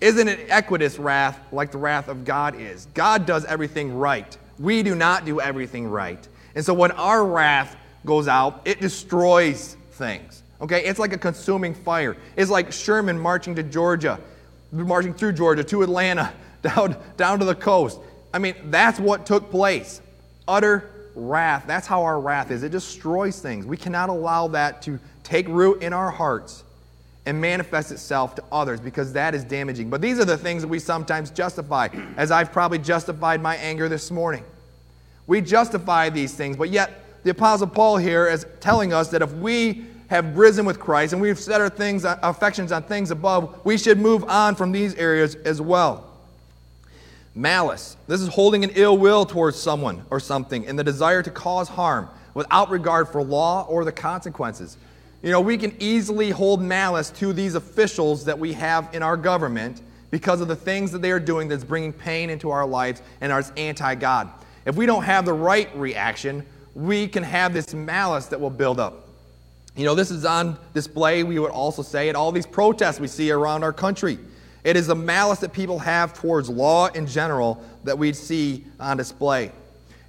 isn't 0.00 0.28
it 0.28 0.48
equitous 0.50 0.98
wrath 0.98 1.40
like 1.52 1.70
the 1.70 1.78
wrath 1.78 2.08
of 2.08 2.24
God 2.24 2.60
is? 2.60 2.86
God 2.94 3.26
does 3.26 3.44
everything 3.44 3.96
right. 3.96 4.36
We 4.58 4.82
do 4.82 4.94
not 4.94 5.24
do 5.24 5.40
everything 5.40 5.88
right. 5.88 6.26
And 6.54 6.64
so 6.64 6.74
when 6.74 6.92
our 6.92 7.24
wrath 7.24 7.76
goes 8.04 8.28
out, 8.28 8.62
it 8.64 8.80
destroys 8.80 9.76
things. 9.92 10.42
Okay? 10.60 10.84
It's 10.84 10.98
like 10.98 11.12
a 11.12 11.18
consuming 11.18 11.74
fire. 11.74 12.16
It's 12.36 12.50
like 12.50 12.72
Sherman 12.72 13.18
marching 13.18 13.54
to 13.56 13.62
Georgia 13.62 14.20
marching 14.74 15.14
through 15.14 15.32
Georgia 15.32 15.62
to 15.64 15.82
Atlanta, 15.82 16.32
down, 16.62 16.96
down 17.16 17.38
to 17.38 17.44
the 17.44 17.54
coast. 17.54 18.00
I 18.32 18.38
mean, 18.38 18.54
that's 18.64 18.98
what 18.98 19.26
took 19.26 19.50
place. 19.50 20.00
Utter 20.48 20.90
wrath. 21.14 21.64
That's 21.66 21.86
how 21.86 22.02
our 22.02 22.18
wrath 22.20 22.50
is. 22.50 22.62
It 22.64 22.72
destroys 22.72 23.40
things. 23.40 23.64
We 23.64 23.76
cannot 23.76 24.08
allow 24.08 24.48
that 24.48 24.82
to 24.82 24.98
take 25.22 25.46
root 25.48 25.82
in 25.82 25.92
our 25.92 26.10
hearts 26.10 26.64
and 27.26 27.40
manifest 27.40 27.90
itself 27.90 28.34
to 28.34 28.44
others 28.52 28.80
because 28.80 29.12
that 29.14 29.34
is 29.34 29.44
damaging. 29.44 29.88
But 29.88 30.00
these 30.00 30.18
are 30.18 30.24
the 30.24 30.36
things 30.36 30.62
that 30.62 30.68
we 30.68 30.78
sometimes 30.78 31.30
justify, 31.30 31.88
as 32.16 32.30
I've 32.30 32.52
probably 32.52 32.78
justified 32.78 33.40
my 33.40 33.56
anger 33.56 33.88
this 33.88 34.10
morning. 34.10 34.44
We 35.26 35.40
justify 35.40 36.10
these 36.10 36.34
things, 36.34 36.56
but 36.56 36.70
yet 36.70 37.22
the 37.22 37.30
Apostle 37.30 37.68
Paul 37.68 37.96
here 37.96 38.26
is 38.26 38.46
telling 38.60 38.92
us 38.92 39.08
that 39.08 39.22
if 39.22 39.32
we 39.32 39.86
have 40.08 40.36
risen 40.36 40.66
with 40.66 40.78
Christ 40.78 41.14
and 41.14 41.22
we've 41.22 41.38
set 41.38 41.62
our 41.62 41.70
things, 41.70 42.04
affections 42.04 42.72
on 42.72 42.82
things 42.82 43.10
above, 43.10 43.64
we 43.64 43.78
should 43.78 43.98
move 43.98 44.24
on 44.24 44.54
from 44.54 44.70
these 44.70 44.94
areas 44.96 45.34
as 45.36 45.62
well. 45.62 46.10
Malice. 47.34 47.96
This 48.06 48.20
is 48.20 48.28
holding 48.28 48.62
an 48.62 48.70
ill 48.74 48.96
will 48.96 49.24
towards 49.24 49.58
someone 49.58 50.04
or 50.10 50.20
something 50.20 50.66
and 50.66 50.78
the 50.78 50.84
desire 50.84 51.22
to 51.22 51.30
cause 51.30 51.68
harm 51.68 52.08
without 52.34 52.70
regard 52.70 53.08
for 53.08 53.22
law 53.22 53.66
or 53.68 53.84
the 53.84 53.92
consequences. 53.92 54.76
You 55.24 55.30
know, 55.30 55.40
we 55.40 55.56
can 55.56 55.74
easily 55.78 56.28
hold 56.28 56.60
malice 56.60 57.08
to 57.12 57.32
these 57.32 57.54
officials 57.54 58.26
that 58.26 58.38
we 58.38 58.52
have 58.52 58.90
in 58.92 59.02
our 59.02 59.16
government 59.16 59.80
because 60.10 60.42
of 60.42 60.48
the 60.48 60.54
things 60.54 60.92
that 60.92 61.00
they 61.00 61.10
are 61.12 61.18
doing 61.18 61.48
that's 61.48 61.64
bringing 61.64 61.94
pain 61.94 62.28
into 62.28 62.50
our 62.50 62.66
lives 62.66 63.00
and 63.22 63.32
are 63.32 63.42
anti 63.56 63.94
God. 63.94 64.28
If 64.66 64.76
we 64.76 64.84
don't 64.84 65.02
have 65.02 65.24
the 65.24 65.32
right 65.32 65.74
reaction, 65.74 66.44
we 66.74 67.08
can 67.08 67.22
have 67.22 67.54
this 67.54 67.72
malice 67.72 68.26
that 68.26 68.38
will 68.38 68.50
build 68.50 68.78
up. 68.78 69.08
You 69.74 69.86
know, 69.86 69.94
this 69.94 70.10
is 70.10 70.26
on 70.26 70.58
display, 70.74 71.22
we 71.22 71.38
would 71.38 71.50
also 71.50 71.80
say, 71.80 72.10
at 72.10 72.16
all 72.16 72.30
these 72.30 72.46
protests 72.46 73.00
we 73.00 73.08
see 73.08 73.30
around 73.30 73.64
our 73.64 73.72
country. 73.72 74.18
It 74.62 74.76
is 74.76 74.88
the 74.88 74.94
malice 74.94 75.38
that 75.38 75.54
people 75.54 75.78
have 75.78 76.12
towards 76.12 76.50
law 76.50 76.88
in 76.88 77.06
general 77.06 77.64
that 77.84 77.96
we 77.96 78.12
see 78.12 78.66
on 78.78 78.98
display. 78.98 79.52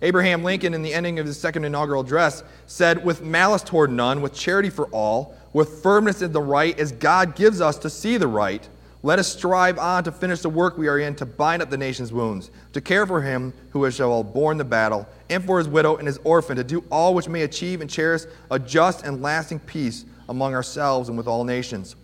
Abraham 0.02 0.44
Lincoln, 0.44 0.74
in 0.74 0.82
the 0.82 0.94
ending 0.94 1.20
of 1.20 1.26
his 1.26 1.40
second 1.40 1.64
inaugural 1.64 2.02
address, 2.02 2.44
said, 2.68 3.04
With 3.04 3.22
malice 3.22 3.64
toward 3.64 3.92
none, 3.92 4.22
with 4.22 4.34
charity 4.34 4.70
for 4.70 4.88
all, 4.88 5.36
with 5.54 5.82
firmness 5.82 6.22
in 6.22 6.32
the 6.32 6.42
right, 6.42 6.78
as 6.78 6.92
God 6.92 7.36
gives 7.36 7.62
us 7.62 7.78
to 7.80 7.90
see 7.90 8.18
the 8.18 8.28
right, 8.28 8.68
let 9.04 9.20
us 9.20 9.32
strive 9.32 9.78
on 9.78 10.04
to 10.06 10.12
finish 10.12 10.42
the 10.42 10.50
work 10.50 10.78
we 10.78 10.88
are 10.88 11.00
in, 11.00 11.16
to 11.16 11.26
bind 11.26 11.62
up 11.62 11.70
the 11.70 11.78
nation's 11.78 12.12
wounds, 12.12 12.50
to 12.74 12.82
care 12.82 13.06
for 13.06 13.22
him 13.22 13.54
who 13.70 13.84
has 13.84 13.96
shall 13.96 14.24
borne 14.24 14.58
the 14.58 14.66
battle, 14.66 15.08
and 15.30 15.46
for 15.46 15.60
his 15.60 15.68
widow 15.68 15.98
and 15.98 16.08
his 16.08 16.18
orphan, 16.24 16.58
to 16.58 16.64
do 16.64 16.84
all 16.90 17.14
which 17.14 17.30
may 17.30 17.44
achieve 17.44 17.82
and 17.82 17.90
cherish 17.90 18.24
a 18.50 18.58
just 18.58 19.06
and 19.06 19.22
lasting 19.22 19.60
peace 19.60 20.06
among 20.28 20.56
ourselves 20.56 21.08
and 21.08 21.18
with 21.18 21.28
all 21.28 21.44
nations. 21.44 21.96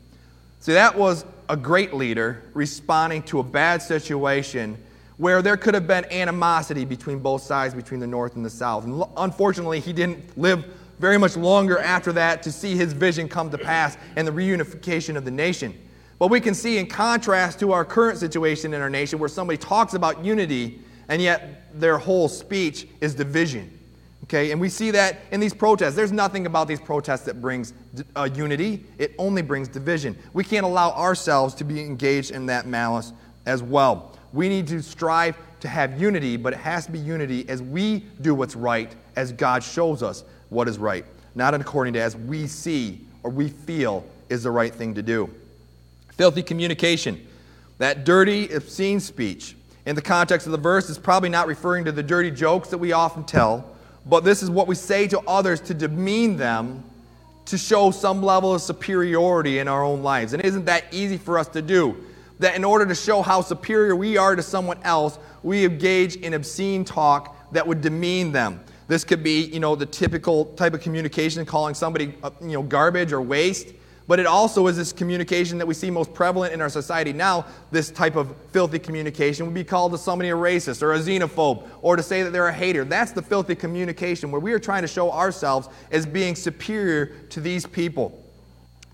See, 0.60 0.73
that 0.73 0.95
was 0.95 1.25
a 1.49 1.58
great 1.58 1.93
leader 1.93 2.43
responding 2.54 3.23
to 3.23 3.39
a 3.39 3.43
bad 3.43 3.82
situation 3.82 4.77
where 5.21 5.43
there 5.43 5.55
could 5.55 5.75
have 5.75 5.86
been 5.86 6.03
animosity 6.12 6.84
between 6.84 7.19
both 7.19 7.43
sides, 7.43 7.75
between 7.75 7.99
the 7.99 8.07
North 8.07 8.36
and 8.36 8.43
the 8.43 8.49
South. 8.49 8.86
And 8.86 9.03
unfortunately, 9.17 9.79
he 9.79 9.93
didn't 9.93 10.36
live 10.36 10.65
very 10.97 11.19
much 11.19 11.38
longer 11.38 11.77
after 11.77 12.12
that 12.13 12.41
to 12.41 12.51
see 12.51 12.75
his 12.75 12.91
vision 12.91 13.29
come 13.29 13.51
to 13.51 13.57
pass 13.60 13.97
and 14.15 14.27
the 14.27 14.31
reunification 14.31 15.15
of 15.15 15.23
the 15.23 15.29
nation. 15.29 15.79
But 16.17 16.31
we 16.31 16.41
can 16.41 16.55
see, 16.55 16.79
in 16.79 16.88
contrast 16.88 17.60
to 17.60 17.71
our 17.71 17.86
current 17.86 18.17
situation 18.17 18.73
in 18.73 18.81
our 18.81 18.89
nation, 18.89 19.19
where 19.19 19.29
somebody 19.29 19.57
talks 19.57 19.93
about 19.93 20.25
unity 20.25 20.81
and 21.07 21.21
yet 21.21 21.69
their 21.79 21.99
whole 21.99 22.27
speech 22.27 22.88
is 22.99 23.13
division. 23.13 23.77
Okay, 24.23 24.51
and 24.51 24.60
we 24.60 24.69
see 24.69 24.89
that 24.89 25.19
in 25.29 25.39
these 25.39 25.53
protests. 25.53 25.93
There's 25.93 26.12
nothing 26.12 26.47
about 26.47 26.67
these 26.67 26.81
protests 26.81 27.25
that 27.25 27.39
brings 27.39 27.75
uh, 28.15 28.27
unity, 28.34 28.86
it 28.97 29.13
only 29.19 29.43
brings 29.43 29.67
division. 29.67 30.17
We 30.34 30.43
can't 30.43 30.65
allow 30.65 30.93
ourselves 30.93 31.53
to 31.55 31.63
be 31.63 31.79
engaged 31.79 32.31
in 32.31 32.47
that 32.47 32.65
malice 32.65 33.13
as 33.45 33.62
well. 33.62 34.17
We 34.33 34.49
need 34.49 34.67
to 34.67 34.81
strive 34.81 35.35
to 35.61 35.67
have 35.67 35.99
unity, 35.99 36.37
but 36.37 36.53
it 36.53 36.59
has 36.59 36.85
to 36.85 36.91
be 36.91 36.99
unity 36.99 37.47
as 37.47 37.61
we 37.61 38.05
do 38.21 38.33
what's 38.33 38.55
right, 38.55 38.93
as 39.15 39.31
God 39.31 39.63
shows 39.63 40.01
us 40.01 40.23
what 40.49 40.67
is 40.67 40.77
right, 40.77 41.05
not 41.35 41.53
according 41.53 41.93
to 41.93 42.01
as 42.01 42.15
we 42.15 42.47
see 42.47 43.01
or 43.23 43.31
we 43.31 43.49
feel 43.49 44.05
is 44.29 44.43
the 44.43 44.51
right 44.51 44.73
thing 44.73 44.95
to 44.95 45.01
do. 45.01 45.29
Filthy 46.13 46.43
communication, 46.43 47.25
that 47.77 48.05
dirty, 48.05 48.51
obscene 48.53 48.99
speech. 48.99 49.55
In 49.85 49.95
the 49.95 50.01
context 50.01 50.45
of 50.45 50.51
the 50.51 50.57
verse, 50.57 50.89
is 50.89 50.97
probably 50.97 51.29
not 51.29 51.47
referring 51.47 51.85
to 51.85 51.91
the 51.91 52.03
dirty 52.03 52.31
jokes 52.31 52.69
that 52.69 52.77
we 52.77 52.91
often 52.91 53.23
tell, 53.23 53.75
but 54.05 54.23
this 54.23 54.43
is 54.43 54.49
what 54.49 54.67
we 54.67 54.75
say 54.75 55.07
to 55.07 55.19
others 55.21 55.59
to 55.61 55.73
demean 55.73 56.37
them, 56.37 56.83
to 57.45 57.57
show 57.57 57.91
some 57.91 58.23
level 58.23 58.53
of 58.53 58.61
superiority 58.61 59.59
in 59.59 59.67
our 59.67 59.83
own 59.83 60.03
lives. 60.03 60.33
And 60.33 60.43
isn't 60.43 60.65
that 60.65 60.85
easy 60.91 61.17
for 61.17 61.37
us 61.37 61.47
to 61.49 61.61
do? 61.61 61.97
That 62.41 62.56
in 62.56 62.63
order 62.63 62.88
to 62.88 62.95
show 62.95 63.21
how 63.21 63.41
superior 63.41 63.95
we 63.95 64.17
are 64.17 64.36
to 64.36 64.41
someone 64.41 64.80
else, 64.84 65.19
we 65.43 65.63
engage 65.63 66.15
in 66.15 66.34
obscene 66.34 66.84
talk 66.84 67.54
that 67.54 67.65
would 67.65 67.82
demean 67.82 68.32
them. 68.32 68.62
This 68.88 69.04
could 69.04 69.23
be, 69.23 69.45
you 69.45 69.60
know, 69.60 69.75
the 69.75 69.86
typical 69.86 70.45
type 70.45 70.73
of 70.73 70.82
communication, 70.82 71.45
calling 71.45 71.75
somebody, 71.75 72.15
uh, 72.23 72.32
you 72.41 72.54
know, 72.54 72.63
garbage 72.63 73.13
or 73.13 73.21
waste. 73.21 73.73
But 74.08 74.19
it 74.19 74.25
also 74.25 74.65
is 74.65 74.75
this 74.75 74.91
communication 74.91 75.60
that 75.60 75.67
we 75.67 75.75
see 75.75 75.91
most 75.91 76.13
prevalent 76.15 76.51
in 76.51 76.62
our 76.62 76.67
society 76.67 77.13
now. 77.13 77.45
This 77.69 77.91
type 77.91 78.15
of 78.15 78.36
filthy 78.51 78.80
communication 78.80 79.45
would 79.45 79.54
be 79.54 79.63
called 79.63 79.91
to 79.91 79.97
somebody 79.99 80.30
a 80.30 80.36
racist 80.36 80.82
or 80.82 80.93
a 80.93 80.99
xenophobe 80.99 81.69
or 81.84 81.95
to 81.95 82.01
say 82.01 82.23
that 82.23 82.34
they're 82.34 82.47
a 82.47 82.54
hater. 82.54 82.84
That's 82.84 83.12
the 83.12 83.21
filthy 83.21 83.54
communication 83.54 84.32
where 84.32 84.41
we 84.41 84.51
are 84.51 84.60
trying 84.60 84.82
to 84.82 84.88
show 84.88 85.12
ourselves 85.12 85.69
as 85.91 86.08
being 86.08 86.36
superior 86.36 87.06
to 87.30 87.39
these 87.39 87.67
people. 87.67 88.19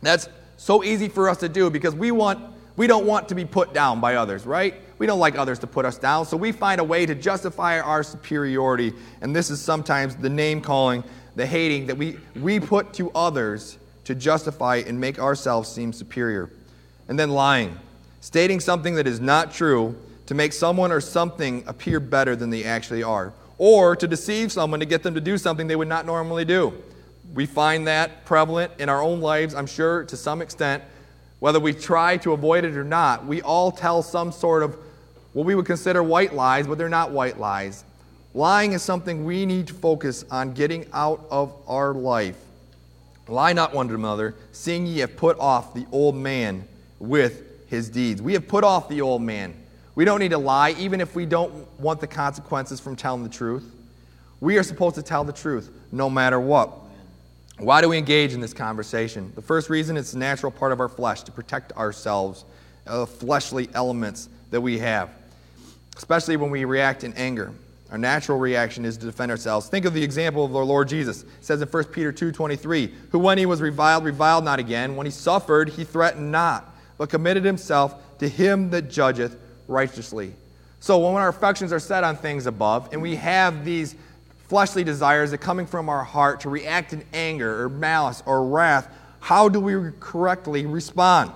That's 0.01 0.27
so 0.57 0.83
easy 0.83 1.07
for 1.07 1.29
us 1.29 1.37
to 1.37 1.49
do 1.49 1.69
because 1.69 1.95
we 1.95 2.11
want 2.11 2.56
we 2.77 2.87
don't 2.87 3.05
want 3.05 3.27
to 3.29 3.35
be 3.35 3.43
put 3.43 3.73
down 3.73 3.99
by 3.99 4.15
others, 4.15 4.45
right? 4.45 4.75
We 4.99 5.07
don't 5.07 5.19
like 5.19 5.37
others 5.37 5.59
to 5.59 5.67
put 5.67 5.83
us 5.83 5.97
down, 5.97 6.25
so 6.25 6.37
we 6.37 6.51
find 6.51 6.79
a 6.79 6.83
way 6.83 7.05
to 7.05 7.15
justify 7.15 7.79
our 7.79 8.03
superiority. 8.03 8.93
And 9.21 9.35
this 9.35 9.49
is 9.49 9.59
sometimes 9.59 10.15
the 10.15 10.29
name 10.29 10.61
calling, 10.61 11.03
the 11.35 11.45
hating 11.45 11.87
that 11.87 11.97
we, 11.97 12.17
we 12.39 12.59
put 12.59 12.93
to 12.93 13.11
others 13.11 13.77
to 14.05 14.15
justify 14.15 14.77
and 14.77 14.99
make 14.99 15.19
ourselves 15.19 15.69
seem 15.69 15.91
superior. 15.91 16.51
And 17.07 17.19
then 17.19 17.31
lying, 17.31 17.77
stating 18.21 18.59
something 18.59 18.95
that 18.95 19.07
is 19.07 19.19
not 19.19 19.51
true 19.51 19.95
to 20.27 20.35
make 20.35 20.53
someone 20.53 20.91
or 20.91 21.01
something 21.01 21.63
appear 21.67 21.99
better 21.99 22.35
than 22.35 22.49
they 22.51 22.63
actually 22.63 23.01
are, 23.01 23.33
or 23.57 23.95
to 23.95 24.07
deceive 24.07 24.51
someone 24.51 24.79
to 24.79 24.85
get 24.85 25.01
them 25.01 25.15
to 25.15 25.21
do 25.21 25.37
something 25.37 25.67
they 25.67 25.75
would 25.75 25.87
not 25.87 26.05
normally 26.05 26.45
do. 26.45 26.73
We 27.33 27.45
find 27.45 27.87
that 27.87 28.23
prevalent 28.25 28.71
in 28.77 28.87
our 28.87 29.01
own 29.01 29.19
lives, 29.19 29.55
I'm 29.55 29.67
sure, 29.67 30.03
to 30.05 30.15
some 30.15 30.41
extent. 30.41 30.83
Whether 31.39 31.59
we 31.59 31.73
try 31.73 32.17
to 32.17 32.33
avoid 32.33 32.65
it 32.65 32.75
or 32.75 32.83
not, 32.83 33.25
we 33.25 33.41
all 33.41 33.71
tell 33.71 34.01
some 34.01 34.31
sort 34.31 34.63
of 34.63 34.77
what 35.33 35.45
we 35.45 35.55
would 35.55 35.65
consider 35.65 36.01
white 36.01 36.33
lies, 36.33 36.67
but 36.67 36.77
they're 36.77 36.89
not 36.89 37.11
white 37.11 37.39
lies. 37.39 37.83
Lying 38.33 38.73
is 38.73 38.81
something 38.81 39.25
we 39.25 39.45
need 39.45 39.67
to 39.67 39.73
focus 39.73 40.25
on 40.31 40.53
getting 40.53 40.85
out 40.93 41.25
of 41.29 41.53
our 41.67 41.93
life 41.93 42.37
Lie 43.29 43.53
not 43.53 43.73
one 43.73 43.87
to 43.89 43.95
another, 43.95 44.35
seeing 44.51 44.85
ye 44.85 44.99
have 44.99 45.17
put 45.17 45.37
off 45.39 45.73
the 45.73 45.85
old 45.91 46.15
man 46.15 46.65
with 46.99 47.43
his 47.67 47.89
deeds. 47.89 48.21
We 48.21 48.33
have 48.33 48.47
put 48.47 48.63
off 48.63 48.87
the 48.87 49.01
old 49.01 49.21
man. 49.21 49.53
We 49.95 50.05
don't 50.05 50.19
need 50.19 50.31
to 50.31 50.37
lie, 50.37 50.71
even 50.77 51.01
if 51.01 51.15
we 51.15 51.25
don't 51.25 51.53
want 51.79 51.99
the 51.99 52.07
consequences 52.07 52.79
from 52.79 52.95
telling 52.95 53.23
the 53.23 53.29
truth. 53.29 53.73
We 54.39 54.57
are 54.57 54.63
supposed 54.63 54.95
to 54.95 55.01
tell 55.01 55.23
the 55.23 55.33
truth 55.33 55.71
no 55.91 56.09
matter 56.09 56.39
what. 56.39 56.71
Why 57.59 57.81
do 57.81 57.89
we 57.89 57.97
engage 57.97 58.33
in 58.33 58.39
this 58.39 58.53
conversation? 58.53 59.31
The 59.33 59.41
first 59.41 59.69
reason 59.71 59.97
it's 59.97 60.13
a 60.13 60.17
natural 60.17 60.51
part 60.51 60.71
of 60.71 60.79
our 60.79 60.87
flesh 60.87 61.23
to 61.23 61.31
protect 61.31 61.73
ourselves, 61.73 62.45
the 62.85 62.91
uh, 62.91 63.05
fleshly 63.07 63.67
elements 63.73 64.29
that 64.51 64.61
we 64.61 64.77
have, 64.77 65.09
especially 65.95 66.37
when 66.37 66.51
we 66.51 66.65
react 66.65 67.03
in 67.03 67.13
anger. 67.13 67.51
Our 67.91 67.97
natural 67.97 68.37
reaction 68.37 68.85
is 68.85 68.95
to 68.97 69.07
defend 69.07 69.31
ourselves. 69.31 69.69
Think 69.69 69.85
of 69.85 69.93
the 69.93 70.03
example 70.03 70.45
of 70.45 70.55
our 70.55 70.63
Lord 70.63 70.87
Jesus. 70.87 71.23
It 71.23 71.29
says 71.41 71.59
in 71.59 71.67
1 71.67 71.85
Peter 71.85 72.11
2:23, 72.11 72.93
"Who 73.09 73.17
when 73.17 73.39
he 73.39 73.47
was 73.47 73.59
reviled, 73.59 74.03
reviled 74.03 74.43
not 74.43 74.59
again; 74.59 74.95
when 74.95 75.07
he 75.07 75.11
suffered, 75.11 75.69
he 75.69 75.83
threatened 75.83 76.31
not, 76.31 76.75
but 76.99 77.09
committed 77.09 77.43
himself 77.43 77.95
to 78.19 78.29
him 78.29 78.69
that 78.69 78.89
judgeth 78.89 79.35
righteously." 79.67 80.35
So 80.79 80.99
when 80.99 81.15
our 81.15 81.29
affections 81.29 81.73
are 81.73 81.79
set 81.79 82.03
on 82.03 82.17
things 82.17 82.45
above, 82.45 82.89
and 82.91 83.01
we 83.01 83.15
have 83.15 83.65
these 83.65 83.95
fleshly 84.47 84.83
desires 84.83 85.31
that 85.31 85.39
coming 85.39 85.65
from 85.65 85.89
our 85.89 86.03
heart 86.03 86.41
to 86.41 86.49
react 86.49 86.93
in 86.93 87.03
anger 87.13 87.63
or 87.63 87.69
malice 87.69 88.23
or 88.25 88.45
wrath, 88.45 88.89
how 89.19 89.49
do 89.49 89.59
we 89.59 89.91
correctly 89.99 90.65
respond? 90.65 91.31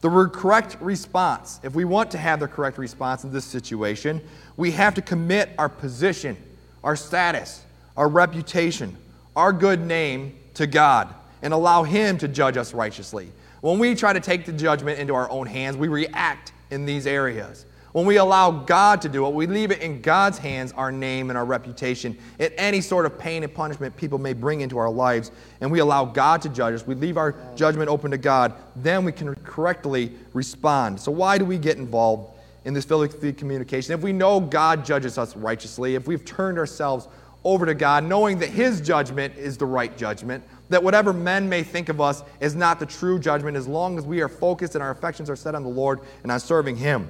The 0.00 0.28
correct 0.28 0.76
response, 0.80 1.60
if 1.62 1.74
we 1.74 1.84
want 1.84 2.10
to 2.12 2.18
have 2.18 2.40
the 2.40 2.48
correct 2.48 2.78
response 2.78 3.24
in 3.24 3.32
this 3.32 3.44
situation, 3.44 4.22
we 4.56 4.70
have 4.72 4.94
to 4.94 5.02
commit 5.02 5.50
our 5.58 5.68
position, 5.68 6.36
our 6.84 6.96
status, 6.96 7.62
our 7.96 8.08
reputation, 8.08 8.96
our 9.34 9.52
good 9.52 9.80
name 9.80 10.38
to 10.54 10.66
God 10.66 11.14
and 11.42 11.52
allow 11.52 11.82
Him 11.82 12.18
to 12.18 12.28
judge 12.28 12.56
us 12.56 12.72
righteously. 12.72 13.30
When 13.60 13.78
we 13.78 13.94
try 13.94 14.12
to 14.12 14.20
take 14.20 14.46
the 14.46 14.52
judgment 14.52 14.98
into 14.98 15.14
our 15.14 15.30
own 15.30 15.46
hands, 15.46 15.76
we 15.76 15.88
react 15.88 16.52
in 16.70 16.86
these 16.86 17.06
areas. 17.06 17.66
When 17.96 18.04
we 18.04 18.18
allow 18.18 18.50
God 18.50 19.00
to 19.00 19.08
do 19.08 19.26
it, 19.26 19.32
we 19.32 19.46
leave 19.46 19.70
it 19.70 19.80
in 19.80 20.02
God's 20.02 20.36
hands, 20.36 20.70
our 20.72 20.92
name 20.92 21.30
and 21.30 21.38
our 21.38 21.46
reputation, 21.46 22.18
and 22.38 22.52
any 22.58 22.82
sort 22.82 23.06
of 23.06 23.18
pain 23.18 23.42
and 23.42 23.54
punishment 23.54 23.96
people 23.96 24.18
may 24.18 24.34
bring 24.34 24.60
into 24.60 24.76
our 24.76 24.90
lives, 24.90 25.30
and 25.62 25.72
we 25.72 25.78
allow 25.78 26.04
God 26.04 26.42
to 26.42 26.50
judge 26.50 26.74
us, 26.74 26.86
we 26.86 26.94
leave 26.94 27.16
our 27.16 27.34
judgment 27.54 27.88
open 27.88 28.10
to 28.10 28.18
God, 28.18 28.52
then 28.76 29.02
we 29.02 29.12
can 29.12 29.34
correctly 29.36 30.12
respond. 30.34 31.00
So, 31.00 31.10
why 31.10 31.38
do 31.38 31.46
we 31.46 31.56
get 31.56 31.78
involved 31.78 32.36
in 32.66 32.74
this 32.74 32.84
filthy 32.84 33.32
communication. 33.32 33.94
If 33.94 34.02
we 34.02 34.12
know 34.12 34.40
God 34.40 34.84
judges 34.84 35.16
us 35.16 35.34
righteously, 35.34 35.94
if 35.94 36.06
we've 36.06 36.24
turned 36.26 36.58
ourselves 36.58 37.08
over 37.44 37.64
to 37.64 37.72
God, 37.74 38.04
knowing 38.04 38.40
that 38.40 38.50
His 38.50 38.82
judgment 38.82 39.38
is 39.38 39.56
the 39.56 39.64
right 39.64 39.96
judgment, 39.96 40.44
that 40.68 40.82
whatever 40.82 41.14
men 41.14 41.48
may 41.48 41.62
think 41.62 41.88
of 41.88 41.98
us 41.98 42.24
is 42.40 42.54
not 42.54 42.78
the 42.78 42.84
true 42.84 43.18
judgment, 43.18 43.56
as 43.56 43.66
long 43.66 43.96
as 43.96 44.04
we 44.04 44.20
are 44.20 44.28
focused 44.28 44.74
and 44.74 44.82
our 44.82 44.90
affections 44.90 45.30
are 45.30 45.36
set 45.36 45.54
on 45.54 45.62
the 45.62 45.70
Lord 45.70 46.00
and 46.24 46.30
on 46.30 46.40
serving 46.40 46.76
Him. 46.76 47.08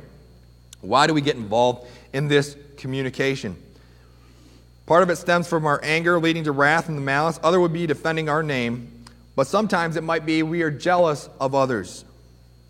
Why 0.81 1.07
do 1.07 1.15
we 1.15 1.21
get 1.21 1.37
involved 1.37 1.89
in 2.13 2.29
this 2.29 2.57
communication? 2.77 3.57
Part 4.87 5.03
of 5.03 5.11
it 5.11 5.17
stems 5.17 5.49
from 5.49 5.67
our 5.67 5.81
anger 5.83 6.21
leading 6.21 6.45
to 6.45 6.53
wrath 6.53 6.89
and 6.89 6.97
the 6.97 7.03
malice. 7.03 7.41
Other 7.43 7.61
would 7.61 7.73
be 7.73 7.87
defending 7.87 8.29
our 8.29 8.43
name. 8.43 8.93
But 9.35 9.47
sometimes 9.47 9.97
it 9.97 10.05
might 10.05 10.25
be 10.25 10.43
we 10.43 10.63
are 10.63 10.71
jealous 10.71 11.29
of 11.41 11.55
others. 11.55 12.05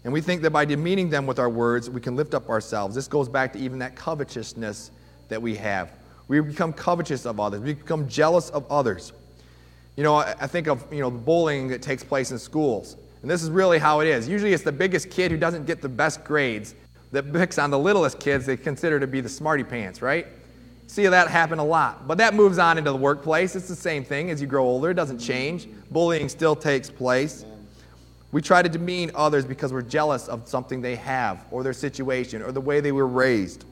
And 0.03 0.13
we 0.13 0.21
think 0.21 0.43
that 0.43 0.51
by 0.51 0.65
demeaning 0.65 1.11
them 1.11 1.27
with 1.27 1.39
our 1.39 1.51
words, 1.51 1.91
we 1.91 2.01
can 2.01 2.17
lift 2.17 2.35
up 2.35 2.49
ourselves. 2.49 2.95
This 2.95 3.09
goes 3.09 3.29
back 3.29 3.53
to 3.53 3.59
even 3.59 3.79
that 3.81 3.97
covetousness 3.97 4.91
that 5.29 5.41
we 5.41 5.57
have. 5.57 5.93
We 6.29 6.41
become 6.41 6.73
covetous 6.73 7.27
of 7.27 7.39
others. 7.39 7.61
We 7.61 7.75
become 7.75 8.09
jealous 8.09 8.51
of 8.51 8.71
others. 8.71 9.13
You 9.97 10.03
know, 10.03 10.17
I 10.17 10.47
think 10.47 10.69
of, 10.69 10.85
you 10.93 11.01
know, 11.01 11.11
the 11.11 11.19
bullying 11.19 11.69
that 11.69 11.83
takes 11.83 12.03
place 12.03 12.31
in 12.31 12.39
schools. 12.39 12.97
And 13.23 13.31
this 13.31 13.43
is 13.43 13.51
really 13.51 13.79
how 13.79 14.01
it 14.01 14.09
is. 14.09 14.29
Usually 14.29 14.53
it's 14.53 14.65
the 14.65 14.73
biggest 14.73 15.11
kid 15.11 15.31
who 15.31 15.37
doesn't 15.37 15.67
get 15.67 15.81
the 15.81 15.89
best 15.89 16.25
grades 16.25 16.75
that 17.13 17.33
picks 17.33 17.59
on 17.59 17.71
the 17.71 17.79
littlest 17.79 18.19
kids 18.19 18.47
they 18.47 18.57
consider 18.57 19.01
to 19.01 19.07
be 19.07 19.21
the 19.21 19.29
smarty 19.29 19.65
pants, 19.65 20.03
right? 20.03 20.27
See 20.87 21.07
that 21.07 21.29
happen 21.29 21.59
a 21.59 21.65
lot. 21.65 22.07
But 22.07 22.19
that 22.19 22.35
moves 22.35 22.59
on 22.59 22.79
into 22.79 22.91
the 22.91 22.97
workplace. 22.97 23.57
It's 23.57 23.69
the 23.69 23.77
same 23.77 24.05
thing 24.05 24.31
as 24.31 24.41
you 24.41 24.47
grow 24.47 24.65
older, 24.65 24.91
it 24.91 24.95
doesn't 24.95 25.19
change. 25.19 25.69
Bullying 25.91 26.29
still 26.29 26.57
takes 26.57 26.91
place. 26.91 27.45
We 28.33 28.43
try 28.43 28.63
to 28.63 28.69
demean 28.69 29.11
others 29.15 29.45
because 29.45 29.73
we're 29.73 29.83
jealous 29.83 30.29
of 30.29 30.49
something 30.49 30.83
they 30.83 30.97
have, 30.97 31.47
or 31.51 31.63
their 31.63 31.73
situation, 31.73 32.43
or 32.43 32.53
the 32.53 32.61
way 32.61 32.81
they 32.81 32.93
were 32.93 33.07
raised. 33.07 33.65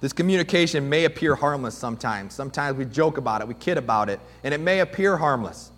This 0.00 0.12
communication 0.12 0.88
may 0.88 1.04
appear 1.04 1.34
harmless 1.34 1.76
sometimes. 1.76 2.34
Sometimes 2.34 2.76
we 2.76 2.84
joke 2.84 3.18
about 3.18 3.40
it, 3.40 3.48
we 3.48 3.54
kid 3.54 3.78
about 3.78 4.08
it, 4.08 4.20
and 4.44 4.54
it 4.54 4.60
may 4.60 4.80
appear 4.80 5.16
harmless. 5.16 5.72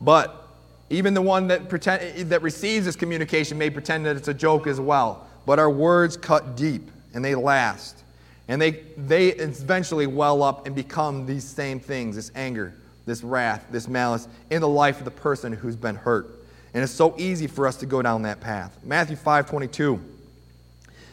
But 0.00 0.48
even 0.88 1.14
the 1.14 1.22
one 1.22 1.48
that, 1.48 1.68
pretend, 1.68 2.30
that 2.30 2.42
receives 2.42 2.86
this 2.86 2.96
communication 2.96 3.56
may 3.56 3.70
pretend 3.70 4.06
that 4.06 4.16
it's 4.16 4.28
a 4.28 4.34
joke 4.34 4.66
as 4.66 4.80
well. 4.80 5.26
But 5.46 5.58
our 5.58 5.70
words 5.70 6.16
cut 6.16 6.56
deep, 6.56 6.90
and 7.14 7.24
they 7.24 7.34
last. 7.34 7.96
And 8.48 8.60
they, 8.60 8.82
they 8.96 9.28
eventually 9.28 10.06
well 10.06 10.42
up 10.42 10.66
and 10.66 10.74
become 10.74 11.24
these 11.26 11.44
same 11.44 11.78
things 11.78 12.16
this 12.16 12.32
anger, 12.34 12.74
this 13.06 13.22
wrath, 13.22 13.64
this 13.70 13.86
malice 13.86 14.26
in 14.50 14.60
the 14.60 14.68
life 14.68 14.98
of 14.98 15.04
the 15.04 15.10
person 15.10 15.52
who's 15.52 15.76
been 15.76 15.94
hurt. 15.94 16.28
And 16.74 16.82
it's 16.82 16.92
so 16.92 17.14
easy 17.18 17.46
for 17.46 17.66
us 17.66 17.76
to 17.76 17.86
go 17.86 18.02
down 18.02 18.22
that 18.22 18.40
path. 18.40 18.76
Matthew 18.84 19.16
5 19.16 19.48
22. 19.48 20.00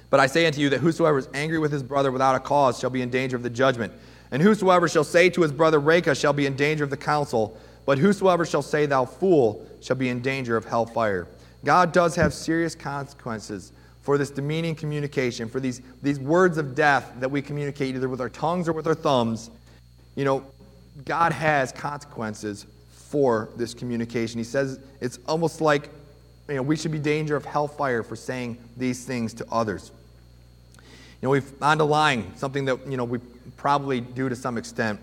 But 0.10 0.20
I 0.20 0.28
say 0.28 0.46
unto 0.46 0.62
you 0.62 0.70
that 0.70 0.80
whosoever 0.80 1.18
is 1.18 1.28
angry 1.34 1.60
with 1.60 1.72
his 1.72 1.84
brother 1.84 2.12
without 2.12 2.36
a 2.36 2.40
cause 2.40 2.80
shall 2.80 2.90
be 2.90 3.02
in 3.02 3.10
danger 3.10 3.36
of 3.36 3.44
the 3.44 3.50
judgment. 3.50 3.94
And 4.32 4.42
whosoever 4.42 4.88
shall 4.88 5.04
say 5.04 5.30
to 5.30 5.42
his 5.42 5.52
brother, 5.52 5.80
Raca, 5.80 6.16
shall 6.16 6.34
be 6.34 6.46
in 6.46 6.56
danger 6.56 6.84
of 6.84 6.90
the 6.90 6.98
council. 6.98 7.58
But 7.86 7.98
whosoever 7.98 8.46
shall 8.46 8.62
say, 8.62 8.86
Thou 8.86 9.06
fool, 9.06 9.66
shall 9.82 9.96
be 9.96 10.10
in 10.10 10.22
danger 10.22 10.58
of 10.58 10.66
hellfire. 10.66 11.28
God 11.64 11.92
does 11.92 12.16
have 12.16 12.34
serious 12.34 12.76
consequences 12.76 13.72
for 14.08 14.18
this 14.18 14.30
demeaning 14.30 14.74
communication, 14.74 15.50
for 15.50 15.60
these, 15.60 15.82
these 16.02 16.18
words 16.18 16.58
of 16.58 16.74
death 16.74 17.12
that 17.20 17.30
we 17.30 17.42
communicate 17.42 17.94
either 17.94 18.08
with 18.08 18.22
our 18.22 18.30
tongues 18.30 18.70
or 18.70 18.72
with 18.72 18.88
our 18.88 18.96
thumbs. 18.96 19.50
You 20.16 20.24
know, 20.24 20.46
God 21.04 21.34
has 21.34 21.74
consequences 21.74 22.66
for 22.90 23.50
this 23.58 23.74
communication. 23.74 24.38
He 24.38 24.46
says 24.46 24.80
it's 25.02 25.20
almost 25.28 25.60
like 25.60 25.90
you 26.48 26.56
know, 26.56 26.62
we 26.62 26.78
should 26.78 26.94
be 26.94 27.00
danger 27.00 27.36
of 27.36 27.44
hellfire 27.44 28.02
for 28.02 28.16
saying 28.16 28.58
these 28.78 29.04
things 29.04 29.34
to 29.34 29.46
others. 29.52 29.92
You 30.78 30.84
know, 31.24 31.30
we've 31.32 31.62
on 31.62 31.78
to 31.80 31.84
lying, 31.84 32.32
something 32.38 32.64
that 32.64 32.90
you 32.90 32.96
know 32.96 33.04
we 33.04 33.20
probably 33.58 34.00
do 34.00 34.30
to 34.30 34.38
some 34.38 34.58
extent. 34.58 35.02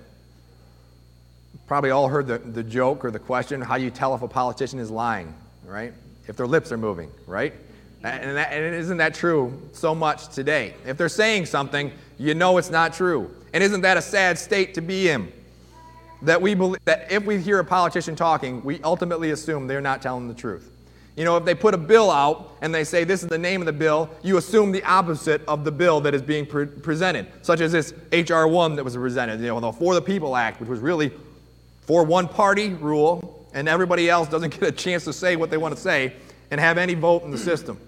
Probably 1.66 1.90
all 1.90 2.08
heard 2.08 2.26
the, 2.26 2.38
the 2.38 2.62
joke 2.62 3.04
or 3.04 3.10
the 3.10 3.18
question, 3.18 3.60
how 3.60 3.76
do 3.76 3.84
you 3.84 3.90
tell 3.90 4.14
if 4.14 4.22
a 4.22 4.28
politician 4.28 4.78
is 4.78 4.90
lying, 4.90 5.34
right? 5.66 5.92
If 6.26 6.38
their 6.38 6.46
lips 6.46 6.72
are 6.72 6.78
moving, 6.78 7.10
right? 7.26 7.52
And, 8.04 8.36
that, 8.36 8.52
and 8.52 8.74
isn't 8.74 8.98
that 8.98 9.14
true 9.14 9.60
so 9.72 9.94
much 9.94 10.28
today? 10.28 10.74
If 10.86 10.96
they're 10.96 11.08
saying 11.08 11.46
something, 11.46 11.90
you 12.18 12.34
know 12.34 12.58
it's 12.58 12.70
not 12.70 12.92
true. 12.92 13.30
And 13.52 13.64
isn't 13.64 13.80
that 13.80 13.96
a 13.96 14.02
sad 14.02 14.38
state 14.38 14.74
to 14.74 14.80
be 14.80 15.08
in? 15.08 15.32
that 16.24 16.40
we 16.40 16.54
believe 16.54 16.80
that 16.84 17.10
if 17.10 17.24
we 17.24 17.38
hear 17.38 17.58
a 17.58 17.64
politician 17.64 18.16
talking, 18.16 18.62
we 18.64 18.80
ultimately 18.82 19.30
assume 19.30 19.66
they're 19.66 19.80
not 19.80 20.02
telling 20.02 20.28
the 20.28 20.34
truth. 20.34 20.70
You 21.16 21.24
know, 21.24 21.36
if 21.36 21.44
they 21.44 21.54
put 21.54 21.74
a 21.74 21.78
bill 21.78 22.10
out 22.10 22.56
and 22.60 22.74
they 22.74 22.82
say 22.82 23.04
this 23.04 23.22
is 23.22 23.28
the 23.28 23.38
name 23.38 23.62
of 23.62 23.66
the 23.66 23.72
bill, 23.72 24.10
you 24.22 24.36
assume 24.36 24.72
the 24.72 24.82
opposite 24.82 25.42
of 25.46 25.64
the 25.64 25.70
bill 25.70 26.00
that 26.00 26.14
is 26.14 26.22
being 26.22 26.44
pre- 26.44 26.66
presented, 26.66 27.26
such 27.42 27.60
as 27.60 27.70
this 27.70 27.94
HR 28.12 28.46
1 28.46 28.74
that 28.76 28.84
was 28.84 28.96
presented, 28.96 29.40
you 29.40 29.46
know, 29.46 29.60
the 29.60 29.72
For 29.72 29.94
the 29.94 30.02
People 30.02 30.34
Act, 30.34 30.60
which 30.60 30.68
was 30.68 30.80
really 30.80 31.12
for 31.82 32.02
one 32.02 32.26
party 32.26 32.70
rule, 32.70 33.46
and 33.54 33.68
everybody 33.68 34.10
else 34.10 34.28
doesn't 34.28 34.50
get 34.60 34.68
a 34.68 34.72
chance 34.72 35.04
to 35.04 35.12
say 35.12 35.36
what 35.36 35.50
they 35.50 35.56
want 35.56 35.74
to 35.74 35.80
say 35.80 36.14
and 36.50 36.60
have 36.60 36.78
any 36.78 36.94
vote 36.94 37.22
in 37.22 37.30
the 37.30 37.38
system. 37.38 37.78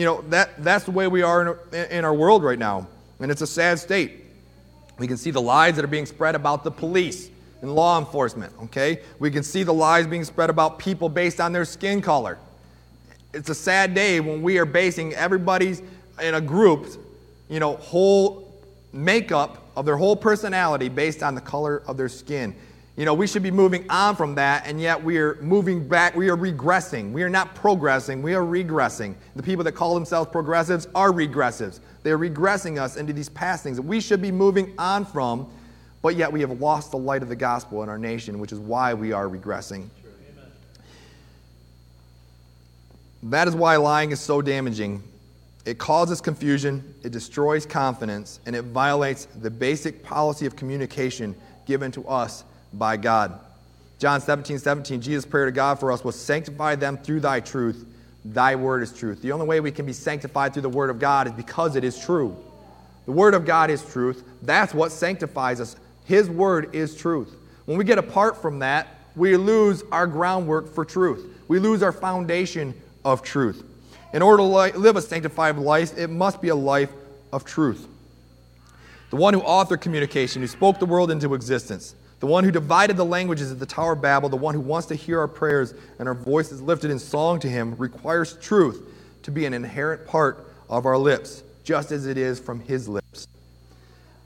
You 0.00 0.06
know, 0.06 0.24
that, 0.30 0.64
that's 0.64 0.86
the 0.86 0.92
way 0.92 1.08
we 1.08 1.20
are 1.20 1.58
in, 1.74 1.84
in 1.90 2.04
our 2.06 2.14
world 2.14 2.42
right 2.42 2.58
now, 2.58 2.88
and 3.18 3.30
it's 3.30 3.42
a 3.42 3.46
sad 3.46 3.78
state. 3.78 4.24
We 4.96 5.06
can 5.06 5.18
see 5.18 5.30
the 5.30 5.42
lies 5.42 5.76
that 5.76 5.84
are 5.84 5.88
being 5.88 6.06
spread 6.06 6.34
about 6.34 6.64
the 6.64 6.70
police 6.70 7.28
and 7.60 7.74
law 7.74 7.98
enforcement, 7.98 8.50
okay? 8.62 9.02
We 9.18 9.30
can 9.30 9.42
see 9.42 9.62
the 9.62 9.74
lies 9.74 10.06
being 10.06 10.24
spread 10.24 10.48
about 10.48 10.78
people 10.78 11.10
based 11.10 11.38
on 11.38 11.52
their 11.52 11.66
skin 11.66 12.00
color. 12.00 12.38
It's 13.34 13.50
a 13.50 13.54
sad 13.54 13.92
day 13.92 14.20
when 14.20 14.40
we 14.40 14.56
are 14.56 14.64
basing 14.64 15.12
everybody's 15.12 15.82
in 16.22 16.32
a 16.32 16.40
group, 16.40 16.86
you 17.50 17.60
know, 17.60 17.76
whole 17.76 18.58
makeup 18.94 19.70
of 19.76 19.84
their 19.84 19.98
whole 19.98 20.16
personality 20.16 20.88
based 20.88 21.22
on 21.22 21.34
the 21.34 21.42
color 21.42 21.82
of 21.86 21.98
their 21.98 22.08
skin. 22.08 22.56
You 23.00 23.06
know, 23.06 23.14
we 23.14 23.26
should 23.26 23.42
be 23.42 23.50
moving 23.50 23.88
on 23.88 24.14
from 24.14 24.34
that, 24.34 24.66
and 24.66 24.78
yet 24.78 25.02
we 25.02 25.16
are 25.16 25.36
moving 25.40 25.88
back. 25.88 26.14
We 26.14 26.28
are 26.28 26.36
regressing. 26.36 27.12
We 27.12 27.22
are 27.22 27.30
not 27.30 27.54
progressing, 27.54 28.20
we 28.20 28.34
are 28.34 28.42
regressing. 28.42 29.14
The 29.34 29.42
people 29.42 29.64
that 29.64 29.72
call 29.72 29.94
themselves 29.94 30.30
progressives 30.30 30.86
are 30.94 31.10
regressives. 31.10 31.80
They're 32.02 32.18
regressing 32.18 32.78
us 32.78 32.98
into 32.98 33.14
these 33.14 33.30
past 33.30 33.62
things 33.62 33.78
that 33.78 33.84
we 33.84 34.02
should 34.02 34.20
be 34.20 34.30
moving 34.30 34.74
on 34.76 35.06
from 35.06 35.50
but 36.02 36.16
yet 36.16 36.30
we 36.30 36.40
have 36.42 36.60
lost 36.60 36.90
the 36.90 36.98
light 36.98 37.22
of 37.22 37.30
the 37.30 37.36
gospel 37.36 37.82
in 37.82 37.88
our 37.88 37.98
nation, 37.98 38.38
which 38.38 38.52
is 38.52 38.58
why 38.58 38.92
we 38.92 39.12
are 39.12 39.28
regressing. 39.28 39.88
That 43.22 43.48
is 43.48 43.54
why 43.54 43.76
lying 43.76 44.10
is 44.10 44.20
so 44.20 44.42
damaging. 44.42 45.02
It 45.64 45.78
causes 45.78 46.20
confusion, 46.20 46.94
it 47.02 47.12
destroys 47.12 47.64
confidence, 47.64 48.40
and 48.44 48.54
it 48.54 48.64
violates 48.64 49.24
the 49.26 49.50
basic 49.50 50.02
policy 50.02 50.44
of 50.44 50.54
communication 50.54 51.34
given 51.64 51.90
to 51.92 52.06
us 52.06 52.44
by 52.72 52.96
God. 52.96 53.38
John 53.98 54.20
17, 54.20 54.58
17, 54.58 55.00
Jesus' 55.00 55.26
prayer 55.26 55.46
to 55.46 55.52
God 55.52 55.78
for 55.78 55.92
us 55.92 56.02
was 56.02 56.16
sanctify 56.16 56.74
them 56.74 56.96
through 56.96 57.20
thy 57.20 57.40
truth. 57.40 57.86
Thy 58.24 58.54
word 58.54 58.82
is 58.82 58.92
truth. 58.92 59.22
The 59.22 59.32
only 59.32 59.46
way 59.46 59.60
we 59.60 59.70
can 59.70 59.86
be 59.86 59.92
sanctified 59.92 60.52
through 60.52 60.62
the 60.62 60.68
word 60.68 60.90
of 60.90 60.98
God 60.98 61.26
is 61.26 61.32
because 61.32 61.76
it 61.76 61.84
is 61.84 61.98
true. 61.98 62.36
The 63.06 63.12
word 63.12 63.34
of 63.34 63.44
God 63.44 63.70
is 63.70 63.84
truth. 63.84 64.24
That's 64.42 64.72
what 64.72 64.92
sanctifies 64.92 65.60
us. 65.60 65.76
His 66.04 66.28
word 66.30 66.74
is 66.74 66.96
truth. 66.96 67.34
When 67.66 67.76
we 67.78 67.84
get 67.84 67.98
apart 67.98 68.40
from 68.40 68.58
that, 68.60 68.88
we 69.16 69.36
lose 69.36 69.82
our 69.90 70.06
groundwork 70.06 70.72
for 70.74 70.84
truth. 70.84 71.26
We 71.48 71.58
lose 71.58 71.82
our 71.82 71.92
foundation 71.92 72.74
of 73.04 73.22
truth. 73.22 73.64
In 74.12 74.22
order 74.22 74.38
to 74.38 74.78
live 74.78 74.96
a 74.96 75.02
sanctified 75.02 75.56
life, 75.56 75.96
it 75.96 76.08
must 76.08 76.40
be 76.40 76.48
a 76.48 76.54
life 76.54 76.90
of 77.32 77.44
truth. 77.44 77.86
The 79.10 79.16
one 79.16 79.34
who 79.34 79.40
authored 79.40 79.80
communication, 79.80 80.42
who 80.42 80.48
spoke 80.48 80.78
the 80.78 80.86
world 80.86 81.10
into 81.10 81.34
existence, 81.34 81.94
the 82.20 82.26
one 82.26 82.44
who 82.44 82.50
divided 82.50 82.96
the 82.98 83.04
languages 83.04 83.50
at 83.50 83.58
the 83.58 83.66
Tower 83.66 83.92
of 83.94 84.02
Babel, 84.02 84.28
the 84.28 84.36
one 84.36 84.54
who 84.54 84.60
wants 84.60 84.86
to 84.88 84.94
hear 84.94 85.18
our 85.18 85.28
prayers 85.28 85.74
and 85.98 86.06
our 86.06 86.14
voices 86.14 86.60
lifted 86.60 86.90
in 86.90 86.98
song 86.98 87.40
to 87.40 87.48
him, 87.48 87.74
requires 87.76 88.36
truth 88.36 88.86
to 89.22 89.30
be 89.30 89.46
an 89.46 89.54
inherent 89.54 90.06
part 90.06 90.46
of 90.68 90.84
our 90.84 90.98
lips, 90.98 91.42
just 91.64 91.90
as 91.90 92.06
it 92.06 92.18
is 92.18 92.38
from 92.38 92.60
his 92.60 92.88
lips. 92.88 93.26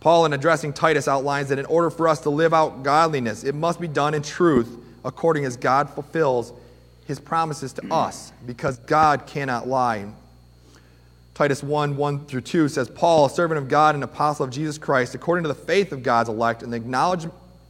Paul, 0.00 0.26
in 0.26 0.32
addressing 0.32 0.72
Titus, 0.72 1.08
outlines 1.08 1.48
that 1.48 1.58
in 1.58 1.66
order 1.66 1.88
for 1.88 2.08
us 2.08 2.20
to 2.22 2.30
live 2.30 2.52
out 2.52 2.82
godliness, 2.82 3.44
it 3.44 3.54
must 3.54 3.80
be 3.80 3.88
done 3.88 4.12
in 4.12 4.22
truth, 4.22 4.76
according 5.04 5.44
as 5.44 5.56
God 5.56 5.88
fulfills 5.88 6.52
his 7.06 7.20
promises 7.20 7.72
to 7.74 7.94
us, 7.94 8.32
because 8.44 8.78
God 8.78 9.26
cannot 9.26 9.68
lie. 9.68 10.06
Titus 11.34 11.62
1 11.62 11.96
1 11.96 12.26
through 12.26 12.40
2 12.42 12.68
says, 12.68 12.88
Paul, 12.88 13.26
a 13.26 13.30
servant 13.30 13.58
of 13.58 13.68
God 13.68 13.94
and 13.94 14.04
apostle 14.04 14.44
of 14.44 14.50
Jesus 14.50 14.78
Christ, 14.78 15.14
according 15.14 15.44
to 15.44 15.48
the 15.48 15.54
faith 15.54 15.92
of 15.92 16.02
God's 16.02 16.28
elect 16.28 16.62
and 16.62 16.72
the 16.72 16.76
acknowledge, 16.76 17.26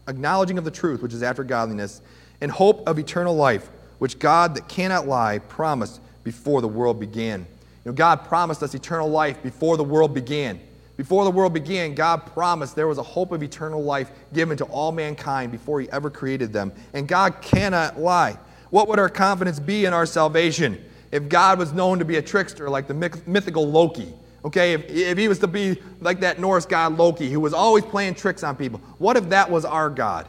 acknowledging 0.09 0.59
of 0.59 0.65
the 0.65 0.71
truth, 0.71 1.03
which 1.03 1.15
is 1.15 1.23
after 1.23 1.45
godliness, 1.45 2.03
and 2.41 2.51
hope 2.51 2.87
of 2.89 2.99
eternal 2.99 3.35
life, 3.35 3.71
which 3.99 4.19
God 4.19 4.55
that 4.57 4.69
cannot 4.69 5.07
lie 5.07 5.39
promised 5.39 6.01
before 6.23 6.61
the 6.61 6.69
world 6.69 7.01
began. 7.01 7.41
You 7.85 7.91
know, 7.91 7.93
God 7.93 8.25
promised 8.25 8.63
us 8.63 8.75
eternal 8.75 9.09
life 9.09 9.43
before 9.43 9.77
the 9.77 9.85
world 9.85 10.15
began. 10.15 10.61
Before 10.97 11.25
the 11.25 11.31
world 11.31 11.53
began, 11.53 11.95
God 11.95 12.25
promised 12.27 12.77
there 12.77 12.87
was 12.87 12.99
a 12.99 13.03
hope 13.03 13.33
of 13.33 13.43
eternal 13.43 13.83
life 13.83 14.11
given 14.33 14.57
to 14.59 14.65
all 14.67 14.93
mankind 14.93 15.51
before 15.51 15.81
He 15.81 15.91
ever 15.91 16.09
created 16.09 16.53
them. 16.53 16.73
And 16.93 17.09
God 17.09 17.43
cannot 17.43 17.99
lie. 17.99 18.39
What 18.71 18.89
would 18.89 18.99
our 18.99 19.09
confidence 19.09 19.59
be 19.59 19.85
in 19.85 19.93
our 19.93 20.07
salvation 20.07 20.83
if 21.11 21.29
God 21.29 21.59
was 21.59 21.73
known 21.73 21.99
to 21.99 22.05
be 22.05 22.17
a 22.17 22.23
trickster 22.23 22.71
like 22.71 22.87
the 22.87 23.23
mythical 23.27 23.69
Loki? 23.69 24.13
Okay, 24.45 24.75
if, 24.75 24.91
if 24.91 25.19
he 25.19 25.27
was 25.27 25.39
to 25.39 25.47
be 25.47 25.81
like 26.01 26.21
that 26.21 26.39
Norse 26.39 26.67
god 26.67 26.99
Loki 26.99 27.31
who 27.31 27.41
was 27.41 27.55
always 27.55 27.85
playing 27.85 28.15
tricks 28.15 28.43
on 28.43 28.57
people, 28.57 28.81
what 28.99 29.17
if 29.17 29.29
that 29.31 29.51
was 29.51 29.65
our 29.65 29.89
God? 29.89 30.27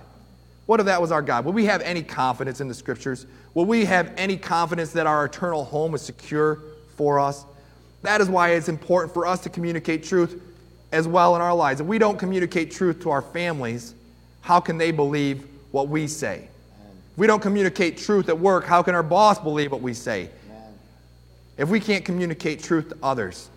What 0.67 0.79
if 0.79 0.85
that 0.85 1.01
was 1.01 1.11
our 1.11 1.21
God? 1.21 1.45
Would 1.45 1.53
we 1.53 1.65
have 1.65 1.81
any 1.81 2.01
confidence 2.01 2.61
in 2.61 2.67
the 2.67 2.73
scriptures? 2.73 3.27
Will 3.53 3.65
we 3.65 3.85
have 3.85 4.13
any 4.17 4.37
confidence 4.37 4.91
that 4.93 5.05
our 5.05 5.25
eternal 5.25 5.63
home 5.63 5.93
is 5.93 6.01
secure 6.01 6.61
for 6.95 7.19
us? 7.19 7.45
That 8.01 8.21
is 8.21 8.29
why 8.29 8.51
it's 8.51 8.69
important 8.69 9.13
for 9.13 9.27
us 9.27 9.41
to 9.41 9.49
communicate 9.49 10.03
truth 10.03 10.41
as 10.91 11.07
well 11.07 11.35
in 11.35 11.41
our 11.41 11.53
lives. 11.53 11.81
If 11.81 11.87
we 11.87 11.97
don't 11.97 12.17
communicate 12.17 12.71
truth 12.71 13.01
to 13.01 13.09
our 13.09 13.21
families, 13.21 13.95
how 14.41 14.59
can 14.59 14.77
they 14.77 14.91
believe 14.91 15.45
what 15.71 15.87
we 15.87 16.07
say? 16.07 16.47
If 17.13 17.17
we 17.17 17.27
don't 17.27 17.41
communicate 17.41 17.97
truth 17.97 18.29
at 18.29 18.39
work, 18.39 18.65
how 18.65 18.81
can 18.81 18.95
our 18.95 19.03
boss 19.03 19.39
believe 19.39 19.71
what 19.71 19.81
we 19.81 19.93
say? 19.93 20.29
If 21.57 21.69
we 21.69 21.79
can't 21.79 22.03
communicate 22.03 22.61
truth 22.61 22.89
to 22.89 22.97
others, 23.01 23.49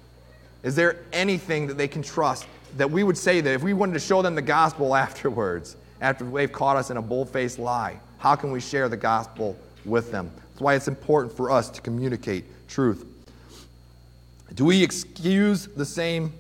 is 0.69 0.75
there 0.75 0.99
anything 1.15 1.67
that 1.67 1.79
they 1.79 1.89
can 1.89 2.03
trust 2.03 2.47
that 2.77 2.91
we 2.91 3.03
would 3.03 3.17
say 3.17 3.41
that 3.41 3.55
if 3.55 3.63
we 3.63 3.73
wanted 3.73 3.95
to 3.95 3.99
show 3.99 4.21
them 4.21 4.35
the 4.35 4.43
gospel 4.43 4.95
afterwards, 5.07 5.77
after 6.03 6.25
they've 6.25 6.53
caught 6.53 6.77
us 6.77 6.91
in 6.91 6.99
a 6.99 7.03
bull 7.03 7.25
faced 7.25 7.59
lie, 7.59 7.99
how 8.19 8.37
can 8.37 8.53
we 8.53 8.61
share 8.61 8.87
the 8.91 8.97
gospel 8.97 9.57
with 9.87 10.13
them? 10.13 10.31
That's 10.51 10.61
why 10.61 10.75
it's 10.75 10.87
important 10.87 11.35
for 11.35 11.51
us 11.51 11.71
to 11.71 11.81
communicate 11.81 12.45
truth. 12.69 13.07
Do 14.55 14.67
we 14.67 14.83
excuse 14.83 15.69
the 15.69 15.87
same 15.87 16.35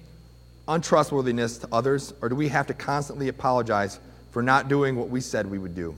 untrustworthiness 0.68 1.56
to 1.60 1.68
others, 1.72 2.12
or 2.20 2.28
do 2.28 2.34
we 2.34 2.48
have 2.48 2.66
to 2.66 2.74
constantly 2.74 3.28
apologize 3.28 3.98
for 4.30 4.42
not 4.42 4.68
doing 4.68 4.94
what 4.94 5.08
we 5.08 5.22
said 5.22 5.50
we 5.50 5.56
would 5.56 5.74
do? 5.74 5.96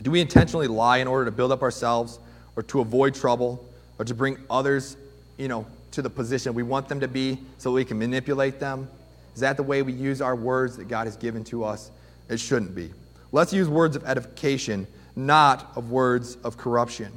Do 0.00 0.12
we 0.12 0.20
intentionally 0.20 0.68
lie 0.68 0.98
in 0.98 1.08
order 1.08 1.24
to 1.24 1.32
build 1.32 1.50
up 1.50 1.62
ourselves, 1.62 2.20
or 2.54 2.62
to 2.62 2.80
avoid 2.82 3.16
trouble, 3.16 3.68
or 3.98 4.04
to 4.04 4.14
bring 4.14 4.38
others, 4.48 4.96
you 5.38 5.48
know, 5.48 5.66
to 5.92 6.02
the 6.02 6.10
position 6.10 6.54
we 6.54 6.62
want 6.62 6.88
them 6.88 7.00
to 7.00 7.08
be 7.08 7.38
so 7.58 7.72
we 7.72 7.84
can 7.84 7.98
manipulate 7.98 8.60
them? 8.60 8.88
Is 9.34 9.40
that 9.40 9.56
the 9.56 9.62
way 9.62 9.82
we 9.82 9.92
use 9.92 10.20
our 10.20 10.36
words 10.36 10.76
that 10.76 10.88
God 10.88 11.06
has 11.06 11.16
given 11.16 11.44
to 11.44 11.64
us? 11.64 11.90
It 12.28 12.38
shouldn't 12.38 12.74
be. 12.74 12.92
Let's 13.32 13.52
use 13.52 13.68
words 13.68 13.96
of 13.96 14.04
edification, 14.04 14.86
not 15.16 15.72
of 15.76 15.90
words 15.90 16.36
of 16.44 16.56
corruption. 16.56 17.12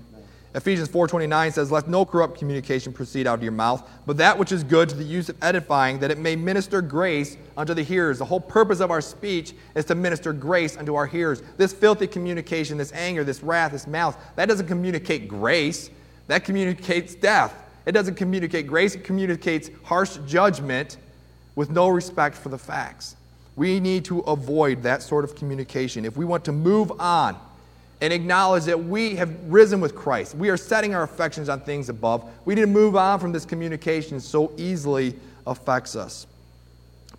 Ephesians 0.53 0.87
4:29 0.87 1.51
says, 1.51 1.69
"Let 1.69 1.89
no 1.89 2.05
corrupt 2.05 2.39
communication 2.39 2.93
proceed 2.93 3.27
out 3.27 3.39
of 3.39 3.43
your 3.43 3.51
mouth, 3.51 3.83
but 4.05 4.15
that 4.17 4.39
which 4.39 4.53
is 4.53 4.63
good 4.63 4.87
to 4.87 4.95
the 4.95 5.03
use 5.03 5.27
of 5.27 5.35
edifying, 5.41 5.99
that 5.99 6.11
it 6.11 6.17
may 6.17 6.37
minister 6.37 6.81
grace 6.81 7.35
unto 7.57 7.73
the 7.73 7.83
hearers." 7.83 8.19
The 8.19 8.25
whole 8.25 8.39
purpose 8.39 8.79
of 8.79 8.89
our 8.89 9.01
speech 9.01 9.53
is 9.75 9.83
to 9.85 9.95
minister 9.95 10.31
grace 10.31 10.77
unto 10.77 10.95
our 10.95 11.07
hearers. 11.07 11.43
This 11.57 11.73
filthy 11.73 12.07
communication, 12.07 12.77
this 12.77 12.93
anger, 12.93 13.25
this 13.25 13.43
wrath, 13.43 13.73
this 13.73 13.85
malice, 13.85 14.15
that 14.37 14.45
doesn't 14.45 14.67
communicate 14.67 15.27
grace. 15.27 15.89
That 16.27 16.45
communicates 16.45 17.15
death. 17.15 17.53
It 17.85 17.91
doesn't 17.91 18.15
communicate 18.15 18.67
grace, 18.67 18.95
it 18.95 19.03
communicates 19.03 19.69
harsh 19.83 20.17
judgment 20.27 20.97
with 21.55 21.69
no 21.69 21.87
respect 21.87 22.35
for 22.35 22.49
the 22.49 22.57
facts. 22.57 23.15
We 23.55 23.79
need 23.79 24.05
to 24.05 24.19
avoid 24.21 24.83
that 24.83 25.01
sort 25.01 25.23
of 25.23 25.35
communication. 25.35 26.03
If 26.03 26.17
we 26.17 26.25
want 26.25 26.43
to 26.45 26.51
move 26.51 26.91
on, 26.99 27.37
and 28.01 28.11
acknowledge 28.11 28.65
that 28.65 28.83
we 28.83 29.15
have 29.15 29.33
risen 29.47 29.79
with 29.79 29.95
Christ. 29.95 30.35
We 30.35 30.49
are 30.49 30.57
setting 30.57 30.93
our 30.93 31.03
affections 31.03 31.49
on 31.49 31.61
things 31.61 31.89
above. 31.89 32.29
We 32.45 32.55
need 32.55 32.61
to 32.61 32.67
move 32.67 32.95
on 32.95 33.19
from 33.19 33.31
this 33.31 33.45
communication 33.45 34.19
so 34.19 34.51
easily 34.57 35.15
affects 35.47 35.95
us. 35.95 36.27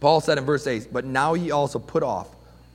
Paul 0.01 0.21
said 0.21 0.39
in 0.39 0.45
verse 0.45 0.67
8, 0.67 0.93
But 0.93 1.05
now 1.05 1.35
ye 1.35 1.51
also 1.51 1.79
put 1.79 2.03
off 2.03 2.29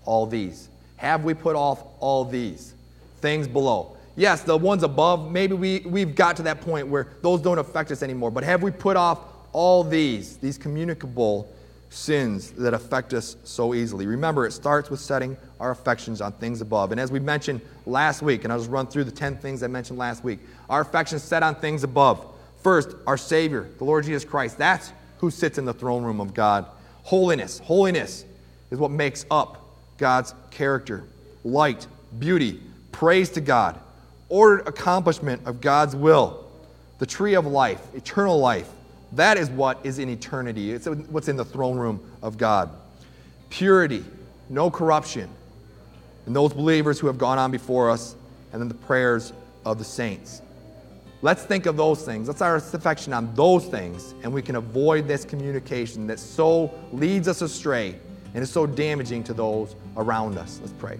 all 0.06 0.25
these. 0.25 0.67
Have 0.97 1.23
we 1.23 1.34
put 1.34 1.56
off 1.56 1.84
all 1.99 2.25
these 2.25 2.73
things 3.21 3.47
below? 3.47 3.95
Yes, 4.22 4.44
the 4.44 4.56
ones 4.56 4.84
above, 4.84 5.32
maybe 5.32 5.56
we, 5.56 5.80
we've 5.80 6.14
got 6.14 6.36
to 6.36 6.44
that 6.44 6.62
point 6.62 6.88
where 6.88 7.08
those 7.24 7.42
don't 7.42 7.58
affect 7.58 7.90
us 7.90 8.04
anymore. 8.04 8.30
But 8.30 8.44
have 8.44 8.62
we 8.62 8.70
put 8.70 8.96
off 8.96 9.20
all 9.52 9.84
these, 9.84 10.38
these 10.38 10.60
communicable 10.60 11.52
sins 11.90 12.52
that 12.52 12.76
affect 12.76 13.16
us 13.16 13.36
so 13.46 13.74
easily. 13.74 14.06
Remember, 14.06 14.46
it 14.46 14.52
starts 14.52 14.92
with 14.92 15.00
setting 15.00 15.36
our 15.60 15.72
affections 15.72 16.22
on 16.22 16.34
things 16.34 16.62
above. 16.62 16.92
And 16.92 17.02
as 17.02 17.12
we 17.12 17.20
mentioned 17.20 17.62
last 17.88 18.22
week, 18.22 18.44
and 18.44 18.54
I'll 18.54 18.60
just 18.60 18.70
run 18.70 18.86
through 18.86 19.06
the 19.06 19.12
10 19.12 19.38
things 19.38 19.64
I 19.64 19.68
mentioned 19.68 19.98
last 19.98 20.24
week, 20.24 20.38
our 20.70 20.82
affections 20.82 21.24
set 21.24 21.42
on 21.42 21.56
things 21.56 21.84
above. 21.84 22.24
First, 22.62 22.96
our 23.08 23.18
Savior, 23.18 23.70
the 23.80 23.86
Lord 23.86 24.06
Jesus 24.06 24.24
Christ. 24.24 24.56
That's 24.56 24.94
who 25.18 25.32
sits 25.32 25.58
in 25.58 25.66
the 25.66 25.74
throne 25.74 26.04
room 26.04 26.22
of 26.22 26.36
God. 26.36 26.68
Holiness. 27.06 27.58
Holiness 27.58 28.24
is 28.70 28.78
what 28.78 28.92
makes 28.92 29.26
up 29.32 29.66
God's 29.98 30.36
character. 30.52 31.06
Light, 31.44 31.88
beauty, 32.20 32.62
praise 32.92 33.32
to 33.32 33.42
God, 33.42 33.80
ordered 34.32 34.67
accomplishment 34.67 35.44
of 35.46 35.62
God's 35.62 35.96
will, 35.96 36.44
the 36.98 37.06
tree 37.06 37.36
of 37.36 37.46
life, 37.46 37.82
eternal 37.94 38.39
life 38.39 38.67
that 39.13 39.38
is 39.38 39.50
what 39.50 39.80
is 39.84 40.00
in 40.00 40.10
eternity. 40.10 40.72
It's 40.72 40.88
what's 40.88 41.28
in 41.28 41.36
the 41.36 41.46
throne 41.46 41.78
room 41.78 42.00
of 42.22 42.38
God. 42.38 42.70
Purity, 43.50 44.06
no 44.50 44.72
corruption. 44.72 45.30
And 46.26 46.36
those 46.36 46.54
believers 46.54 47.00
who 47.00 47.08
have 47.08 47.17
gone 47.17 47.38
on 47.38 47.52
before 47.52 47.89
us, 47.89 48.15
and 48.54 48.62
then 48.62 48.67
the 48.67 48.74
prayers 48.74 49.34
of 49.65 49.78
the 49.78 49.84
saints. 49.84 50.41
Let's 51.22 51.44
think 51.44 51.65
of 51.65 51.78
those 51.78 52.04
things. 52.04 52.28
Let's 52.28 52.41
our 52.41 52.56
affection 52.56 53.13
on 53.13 53.34
those 53.36 53.65
things, 53.65 54.13
and 54.24 54.34
we 54.34 54.41
can 54.41 54.56
avoid 54.56 55.08
this 55.08 55.26
communication 55.26 56.08
that 56.08 56.20
so 56.20 56.72
leads 56.91 57.28
us 57.28 57.41
astray 57.41 58.00
and 58.34 58.41
is 58.41 58.50
so 58.50 58.65
damaging 58.65 59.24
to 59.26 59.34
those 59.34 59.76
around 59.98 60.38
us. 60.38 60.60
Let's 60.62 60.74
pray. 60.74 61.00